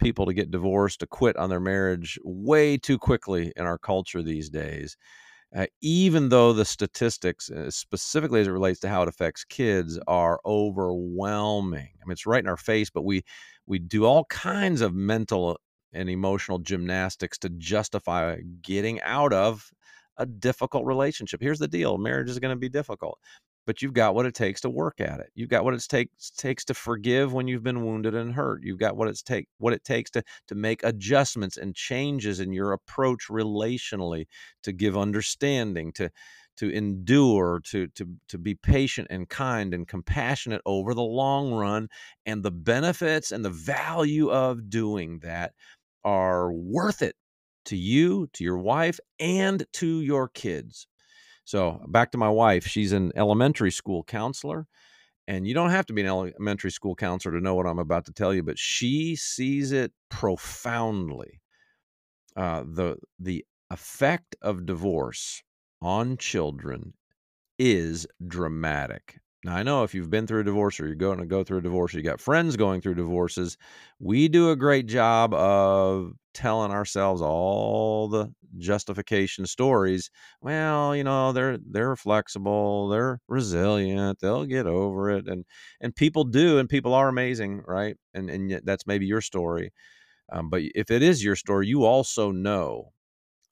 people 0.00 0.26
to 0.26 0.34
get 0.34 0.50
divorced, 0.50 1.00
to 1.00 1.06
quit 1.06 1.36
on 1.36 1.50
their 1.50 1.60
marriage 1.60 2.18
way 2.24 2.76
too 2.76 2.98
quickly 2.98 3.52
in 3.56 3.66
our 3.66 3.78
culture 3.78 4.22
these 4.22 4.50
days. 4.50 4.96
Uh, 5.56 5.66
even 5.80 6.30
though 6.30 6.52
the 6.52 6.64
statistics, 6.64 7.48
uh, 7.50 7.70
specifically 7.70 8.40
as 8.40 8.48
it 8.48 8.50
relates 8.50 8.80
to 8.80 8.88
how 8.88 9.02
it 9.02 9.08
affects 9.08 9.44
kids, 9.44 10.00
are 10.08 10.40
overwhelming. 10.44 11.90
I 12.02 12.06
mean, 12.06 12.12
it's 12.12 12.26
right 12.26 12.42
in 12.42 12.48
our 12.48 12.56
face, 12.56 12.90
but 12.90 13.02
we 13.04 13.22
we 13.66 13.78
do 13.78 14.04
all 14.04 14.24
kinds 14.26 14.80
of 14.80 14.94
mental 14.94 15.58
and 15.92 16.10
emotional 16.10 16.58
gymnastics 16.58 17.38
to 17.38 17.48
justify 17.50 18.38
getting 18.62 19.00
out 19.02 19.32
of 19.32 19.70
a 20.16 20.26
difficult 20.26 20.84
relationship. 20.86 21.40
Here's 21.40 21.58
the 21.60 21.68
deal 21.68 21.98
marriage 21.98 22.30
is 22.30 22.38
going 22.40 22.54
to 22.54 22.60
be 22.60 22.68
difficult, 22.68 23.18
but 23.66 23.82
you've 23.82 23.94
got 23.94 24.14
what 24.14 24.26
it 24.26 24.34
takes 24.34 24.60
to 24.62 24.70
work 24.70 25.00
at 25.00 25.20
it. 25.20 25.30
You've 25.34 25.48
got 25.48 25.64
what 25.64 25.74
it 25.74 25.84
takes 25.88 26.30
takes 26.30 26.64
to 26.66 26.74
forgive 26.74 27.32
when 27.32 27.48
you've 27.48 27.62
been 27.62 27.84
wounded 27.84 28.14
and 28.14 28.32
hurt. 28.34 28.62
You've 28.62 28.78
got 28.78 28.96
what 28.96 29.08
it's 29.08 29.22
take 29.22 29.48
what 29.58 29.72
it 29.72 29.84
takes 29.84 30.10
to 30.12 30.22
to 30.48 30.54
make 30.54 30.82
adjustments 30.82 31.56
and 31.56 31.74
changes 31.74 32.40
in 32.40 32.52
your 32.52 32.72
approach 32.72 33.28
relationally 33.30 34.26
to 34.62 34.72
give 34.72 34.96
understanding 34.96 35.92
to 35.94 36.10
to 36.56 36.70
endure 36.70 37.60
to 37.64 37.88
to 37.88 38.06
to 38.28 38.38
be 38.38 38.54
patient 38.54 39.08
and 39.10 39.28
kind 39.28 39.74
and 39.74 39.88
compassionate 39.88 40.62
over 40.66 40.94
the 40.94 41.02
long 41.02 41.52
run 41.52 41.88
and 42.26 42.42
the 42.42 42.50
benefits 42.50 43.32
and 43.32 43.44
the 43.44 43.50
value 43.50 44.30
of 44.30 44.70
doing 44.70 45.18
that 45.20 45.52
are 46.04 46.52
worth 46.52 47.02
it 47.02 47.16
to 47.66 47.76
you, 47.76 48.28
to 48.34 48.44
your 48.44 48.58
wife, 48.58 49.00
and 49.18 49.64
to 49.72 50.00
your 50.02 50.28
kids. 50.28 50.86
So, 51.44 51.84
back 51.88 52.10
to 52.12 52.18
my 52.18 52.28
wife. 52.28 52.66
She's 52.66 52.92
an 52.92 53.12
elementary 53.16 53.70
school 53.70 54.04
counselor. 54.04 54.66
And 55.28 55.46
you 55.46 55.54
don't 55.54 55.70
have 55.70 55.86
to 55.86 55.92
be 55.94 56.02
an 56.02 56.08
elementary 56.08 56.70
school 56.72 56.94
counselor 56.96 57.34
to 57.38 57.42
know 57.44 57.54
what 57.54 57.66
I'm 57.66 57.78
about 57.78 58.06
to 58.06 58.12
tell 58.12 58.34
you, 58.34 58.42
but 58.42 58.58
she 58.58 59.16
sees 59.16 59.72
it 59.72 59.92
profoundly. 60.10 61.40
Uh, 62.36 62.64
the 62.66 62.96
the 63.18 63.44
effect 63.70 64.36
of 64.42 64.66
divorce 64.66 65.42
on 65.82 66.16
children 66.16 66.94
is 67.58 68.06
dramatic. 68.26 69.20
Now, 69.44 69.56
I 69.56 69.62
know 69.62 69.82
if 69.84 69.94
you've 69.94 70.08
been 70.10 70.26
through 70.26 70.40
a 70.40 70.44
divorce 70.44 70.80
or 70.80 70.86
you're 70.86 70.94
going 70.94 71.18
to 71.18 71.26
go 71.26 71.44
through 71.44 71.58
a 71.58 71.62
divorce, 71.62 71.94
or 71.94 71.98
you 71.98 72.02
got 72.04 72.20
friends 72.20 72.56
going 72.56 72.80
through 72.80 72.94
divorces, 72.94 73.58
we 73.98 74.26
do 74.28 74.50
a 74.50 74.56
great 74.56 74.86
job 74.86 75.34
of 75.34 76.12
telling 76.32 76.72
ourselves 76.72 77.20
all 77.20 78.08
the 78.08 78.32
justification 78.56 79.46
stories. 79.46 80.10
Well, 80.40 80.96
you 80.96 81.04
know, 81.04 81.32
they're 81.32 81.58
they're 81.58 81.94
flexible, 81.94 82.88
they're 82.88 83.20
resilient, 83.28 84.18
they'll 84.20 84.46
get 84.46 84.66
over 84.66 85.10
it. 85.10 85.28
And 85.28 85.44
and 85.80 85.94
people 85.94 86.24
do, 86.24 86.58
and 86.58 86.68
people 86.68 86.94
are 86.94 87.08
amazing, 87.08 87.62
right? 87.66 87.96
And 88.14 88.30
and 88.30 88.60
that's 88.64 88.86
maybe 88.86 89.04
your 89.06 89.20
story. 89.20 89.72
Um, 90.32 90.50
but 90.50 90.62
if 90.74 90.90
it 90.90 91.02
is 91.02 91.24
your 91.24 91.36
story, 91.36 91.68
you 91.68 91.84
also 91.84 92.32
know 92.32 92.92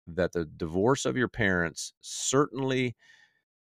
that 0.07 0.33
the 0.33 0.45
divorce 0.45 1.05
of 1.05 1.17
your 1.17 1.29
parents 1.29 1.93
certainly 2.01 2.97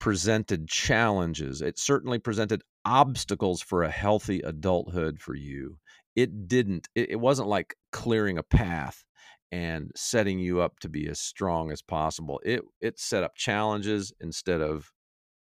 presented 0.01 0.67
challenges. 0.67 1.61
It 1.61 1.79
certainly 1.79 2.19
presented 2.19 2.63
obstacles 2.83 3.61
for 3.61 3.83
a 3.83 3.91
healthy 3.91 4.41
adulthood 4.41 5.21
for 5.21 5.35
you. 5.35 5.77
It 6.15 6.49
didn't, 6.49 6.89
it, 6.95 7.11
it 7.11 7.15
wasn't 7.17 7.47
like 7.47 7.75
clearing 7.93 8.37
a 8.37 8.43
path 8.43 9.05
and 9.51 9.91
setting 9.95 10.39
you 10.39 10.59
up 10.59 10.79
to 10.79 10.89
be 10.89 11.07
as 11.07 11.19
strong 11.19 11.71
as 11.71 11.81
possible. 11.81 12.41
It 12.43 12.61
it 12.81 12.99
set 12.99 13.23
up 13.23 13.35
challenges 13.35 14.11
instead 14.19 14.61
of 14.61 14.91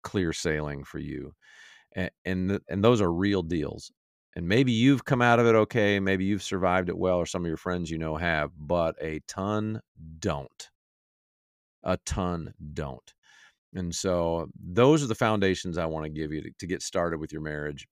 clear 0.04 0.34
sailing 0.34 0.84
for 0.84 1.00
you. 1.00 1.34
And 1.96 2.12
and, 2.26 2.60
and 2.68 2.84
those 2.84 3.02
are 3.02 3.12
real 3.12 3.44
deals. 3.44 3.92
And 4.36 4.48
maybe 4.48 4.72
you've 4.72 5.06
come 5.06 5.22
out 5.22 5.40
of 5.40 5.48
it 5.48 5.56
okay, 5.56 6.00
maybe 6.00 6.26
you've 6.26 6.44
survived 6.44 6.90
it 6.90 6.98
well 6.98 7.18
or 7.18 7.26
some 7.26 7.44
of 7.44 7.48
your 7.48 7.58
friends 7.58 7.90
you 7.90 7.98
know 7.98 8.18
have, 8.18 8.52
but 8.58 8.96
a 9.02 9.22
ton 9.28 9.82
don't. 10.20 10.70
A 11.84 11.98
ton 12.06 12.54
don't. 12.74 13.14
And 13.74 13.94
so 13.94 14.50
those 14.62 15.04
are 15.04 15.08
the 15.08 15.16
foundations 15.16 15.78
I 15.78 15.86
want 15.86 16.06
to 16.06 16.10
give 16.10 16.32
you 16.32 16.42
to, 16.42 16.52
to, 16.60 16.68
get 16.68 16.82
started 16.82 17.20
with 17.20 17.32
your 17.32 17.42
marriage. 17.42 17.88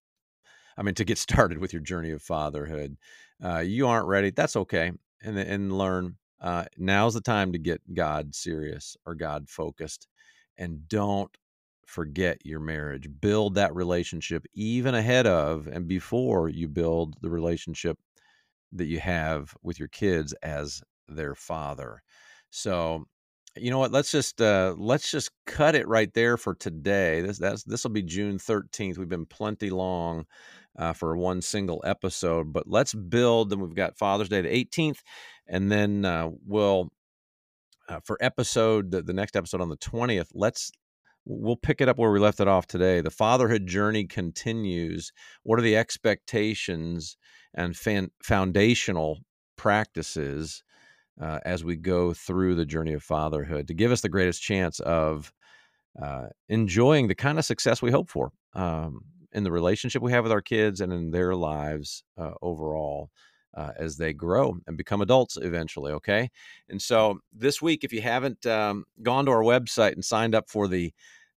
I 0.78 0.84
mean, 0.84 0.96
to 0.96 1.06
get 1.06 1.18
started 1.30 1.58
with 1.58 1.74
your 1.74 1.82
journey 1.82 2.12
of 2.12 2.22
fatherhood. 2.22 2.98
Uh, 3.44 3.60
you 3.60 3.88
aren't 3.88 4.08
ready. 4.08 4.32
That's 4.32 4.56
okay. 4.56 4.92
And, 5.22 5.38
and 5.38 5.78
learn. 5.78 6.18
Uh, 6.42 6.66
now's 6.78 7.14
the 7.14 7.22
time 7.22 7.52
to 7.52 7.60
get 7.60 7.82
God 7.94 8.34
serious 8.34 8.96
or 9.06 9.14
God 9.16 9.50
focused. 9.50 10.08
And 10.58 10.88
don't 10.88 11.36
forget 11.86 12.38
your 12.46 12.60
marriage. 12.60 13.10
Build 13.20 13.56
that 13.56 13.76
relationship 13.76 14.46
even 14.54 14.96
ahead 14.96 15.28
of 15.28 15.68
and 15.68 15.88
before 15.88 16.48
you 16.48 16.68
build 16.68 17.16
the 17.22 17.30
relationship 17.30 17.98
that 18.74 18.86
you 18.86 19.00
have 19.00 19.54
with 19.64 19.80
your 19.80 19.88
kids 19.88 20.34
as 20.44 20.82
their 21.08 21.36
father. 21.36 22.02
So 22.52 23.06
you 23.60 23.72
know 23.72 23.80
what? 23.80 23.92
Let's 23.92 24.12
just 24.12 24.42
uh, 24.42 24.76
let's 24.78 25.12
just 25.12 25.32
cut 25.46 25.76
it 25.76 25.88
right 25.88 26.14
there 26.14 26.38
for 26.38 26.56
today. 26.56 27.22
This 27.22 27.38
that's 27.38 27.64
this 27.64 27.84
will 27.84 27.92
be 27.92 28.04
June 28.04 28.40
thirteenth. 28.40 28.98
We've 28.98 29.10
been 29.10 29.26
plenty 29.26 29.70
long 29.70 30.26
uh, 30.78 30.94
for 30.94 31.18
one 31.18 31.42
single 31.42 31.82
episode, 31.86 32.54
but 32.54 32.68
let's 32.68 32.94
build. 32.94 33.50
Then 33.50 33.60
we've 33.60 33.76
got 33.76 33.98
Father's 33.98 34.30
Day 34.30 34.42
the 34.42 34.56
eighteenth, 34.56 35.02
and 35.48 35.72
then 35.72 36.06
uh, 36.06 36.30
we'll 36.46 36.90
uh, 37.88 38.00
for 38.04 38.18
episode 38.22 38.92
the, 38.92 39.02
the 39.02 39.14
next 39.14 39.36
episode 39.36 39.62
on 39.62 39.70
the 39.70 39.76
twentieth. 39.78 40.32
Let's 40.34 40.72
we'll 41.26 41.56
pick 41.56 41.82
it 41.82 41.90
up 41.90 41.98
where 41.98 42.12
we 42.12 42.20
left 42.20 42.40
it 42.40 42.48
off 42.48 42.68
today. 42.68 43.02
The 43.02 43.12
fatherhood 43.12 43.68
journey 43.68 44.06
continues. 44.06 45.12
What 45.44 45.60
are 45.60 45.64
the 45.64 45.78
expectations 45.78 47.18
and 47.54 47.76
fan, 47.76 48.10
foundational 48.24 49.20
practices? 49.58 50.64
Uh, 51.20 51.40
as 51.46 51.64
we 51.64 51.76
go 51.76 52.14
through 52.14 52.56
the 52.56 52.66
journey 52.66 52.94
of 52.94 53.04
fatherhood 53.04 53.68
to 53.68 53.74
give 53.74 53.92
us 53.92 54.02
the 54.02 54.10
greatest 54.10 54.42
chance 54.42 54.80
of 54.82 55.32
uh, 56.02 56.28
enjoying 56.48 57.08
the 57.08 57.16
kind 57.16 57.38
of 57.38 57.46
success 57.46 57.82
we 57.82 57.92
hope 57.92 58.10
for 58.10 58.32
um, 58.54 59.02
in 59.32 59.44
the 59.44 59.52
relationship 59.52 60.02
we 60.02 60.12
have 60.12 60.24
with 60.24 60.32
our 60.32 60.42
kids 60.42 60.82
and 60.82 60.94
in 60.94 61.12
their 61.12 61.36
lives 61.36 62.04
uh, 62.18 62.32
overall. 62.42 63.10
Uh, 63.56 63.72
as 63.80 63.98
they 63.98 64.14
grow 64.14 64.56
and 64.68 64.78
become 64.78 65.02
adults 65.02 65.36
eventually. 65.42 65.92
Okay. 65.92 66.30
And 66.70 66.80
so 66.80 67.20
this 67.34 67.60
week, 67.60 67.84
if 67.84 67.92
you 67.92 68.00
haven't 68.00 68.46
um, 68.46 68.86
gone 69.02 69.26
to 69.26 69.32
our 69.32 69.42
website 69.42 69.94
and 69.94 70.06
signed 70.06 70.36
up 70.36 70.52
for 70.52 70.68
the 70.68 70.94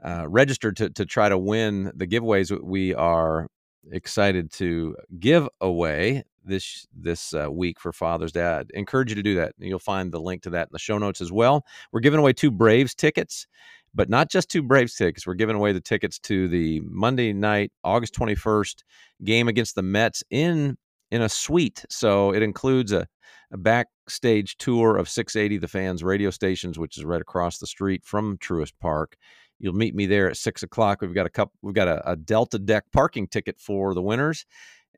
uh, 0.04 0.28
registered 0.28 0.76
to, 0.78 0.90
to 0.90 1.06
try 1.06 1.28
to 1.28 1.38
win 1.38 1.92
the 1.94 2.06
giveaways 2.06 2.50
we 2.62 2.94
are 2.94 3.46
excited 3.92 4.50
to 4.52 4.96
give 5.18 5.48
away 5.60 6.24
this 6.44 6.86
this 6.94 7.34
uh, 7.34 7.50
week 7.50 7.80
for 7.80 7.92
Father's 7.92 8.32
Day. 8.32 8.44
I 8.44 8.64
encourage 8.74 9.10
you 9.10 9.16
to 9.16 9.22
do 9.22 9.34
that. 9.36 9.54
You'll 9.58 9.78
find 9.78 10.12
the 10.12 10.20
link 10.20 10.42
to 10.42 10.50
that 10.50 10.68
in 10.68 10.72
the 10.72 10.78
show 10.78 10.98
notes 10.98 11.20
as 11.20 11.32
well. 11.32 11.64
We're 11.92 12.00
giving 12.00 12.20
away 12.20 12.32
two 12.32 12.50
Braves 12.50 12.94
tickets, 12.94 13.46
but 13.94 14.08
not 14.08 14.30
just 14.30 14.48
two 14.48 14.62
Braves 14.62 14.94
tickets. 14.94 15.26
We're 15.26 15.34
giving 15.34 15.56
away 15.56 15.72
the 15.72 15.80
tickets 15.80 16.18
to 16.20 16.48
the 16.48 16.80
Monday 16.84 17.32
night, 17.32 17.72
August 17.84 18.14
21st 18.14 18.82
game 19.24 19.48
against 19.48 19.74
the 19.74 19.82
Mets 19.82 20.22
in 20.30 20.76
in 21.10 21.22
a 21.22 21.28
suite. 21.28 21.84
So 21.88 22.32
it 22.32 22.42
includes 22.42 22.92
a, 22.92 23.06
a 23.52 23.58
backstage 23.58 24.56
tour 24.58 24.96
of 24.96 25.08
680 25.08 25.58
The 25.58 25.68
Fans 25.68 26.02
radio 26.02 26.30
stations, 26.30 26.78
which 26.78 26.96
is 26.96 27.04
right 27.04 27.20
across 27.20 27.58
the 27.58 27.66
street 27.66 28.04
from 28.04 28.38
Truist 28.38 28.72
Park. 28.80 29.16
You'll 29.58 29.74
meet 29.74 29.94
me 29.94 30.06
there 30.06 30.30
at 30.30 30.38
six 30.38 30.62
o'clock. 30.62 31.02
We've 31.02 31.14
got 31.14 31.26
a 31.26 31.30
couple. 31.30 31.52
We've 31.60 31.74
got 31.74 31.88
a, 31.88 32.12
a 32.12 32.16
Delta 32.16 32.58
Deck 32.58 32.84
parking 32.92 33.26
ticket 33.26 33.60
for 33.60 33.92
the 33.92 34.00
winners, 34.00 34.46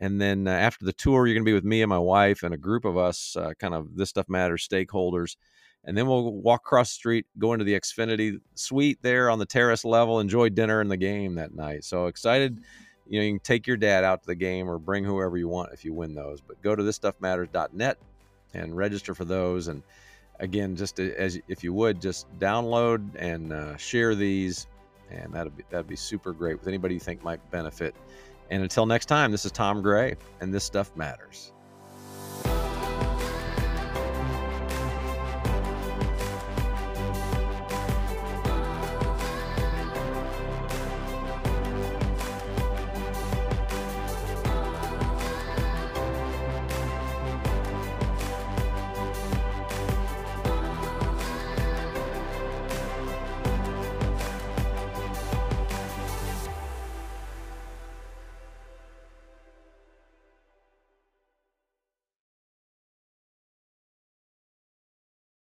and 0.00 0.20
then 0.20 0.48
uh, 0.48 0.50
after 0.50 0.84
the 0.84 0.92
tour, 0.92 1.26
you're 1.26 1.34
going 1.34 1.44
to 1.44 1.48
be 1.48 1.54
with 1.54 1.64
me 1.64 1.82
and 1.82 1.88
my 1.88 1.98
wife 1.98 2.42
and 2.42 2.54
a 2.54 2.58
group 2.58 2.84
of 2.84 2.96
us, 2.96 3.36
uh, 3.36 3.52
kind 3.58 3.74
of 3.74 3.96
this 3.96 4.08
stuff 4.08 4.28
matters 4.28 4.66
stakeholders. 4.66 5.36
And 5.84 5.96
then 5.96 6.06
we'll 6.06 6.32
walk 6.32 6.62
across 6.64 6.90
the 6.90 6.94
street, 6.94 7.26
go 7.38 7.52
into 7.52 7.64
the 7.64 7.78
Xfinity 7.78 8.38
suite 8.54 8.98
there 9.02 9.30
on 9.30 9.38
the 9.38 9.46
terrace 9.46 9.84
level, 9.84 10.20
enjoy 10.20 10.48
dinner 10.48 10.80
and 10.80 10.90
the 10.90 10.96
game 10.96 11.34
that 11.36 11.54
night. 11.54 11.84
So 11.84 12.06
excited. 12.06 12.58
You 13.08 13.18
know, 13.18 13.26
you 13.26 13.32
can 13.32 13.40
take 13.40 13.66
your 13.66 13.76
dad 13.76 14.04
out 14.04 14.22
to 14.22 14.26
the 14.26 14.34
game 14.34 14.68
or 14.68 14.78
bring 14.78 15.04
whoever 15.04 15.36
you 15.36 15.48
want 15.48 15.72
if 15.72 15.84
you 15.84 15.92
win 15.92 16.14
those. 16.14 16.40
But 16.40 16.62
go 16.62 16.76
to 16.76 16.82
thisstuffmatters.net 16.82 17.98
and 18.54 18.76
register 18.76 19.14
for 19.14 19.24
those. 19.24 19.68
And 19.68 19.82
again, 20.38 20.76
just 20.76 21.00
as 21.00 21.40
if 21.48 21.64
you 21.64 21.72
would, 21.74 22.00
just 22.00 22.26
download 22.38 23.08
and 23.16 23.52
uh, 23.52 23.76
share 23.76 24.14
these, 24.14 24.66
and 25.10 25.32
that'd 25.32 25.56
be 25.56 25.64
that'd 25.70 25.88
be 25.88 25.96
super 25.96 26.32
great 26.32 26.58
with 26.58 26.68
anybody 26.68 26.94
you 26.94 27.00
think 27.00 27.22
might 27.22 27.50
benefit. 27.50 27.94
And 28.52 28.62
until 28.62 28.84
next 28.84 29.06
time, 29.06 29.32
this 29.32 29.46
is 29.46 29.50
Tom 29.50 29.80
Gray, 29.80 30.14
and 30.42 30.52
this 30.52 30.62
stuff 30.62 30.94
matters. 30.94 31.54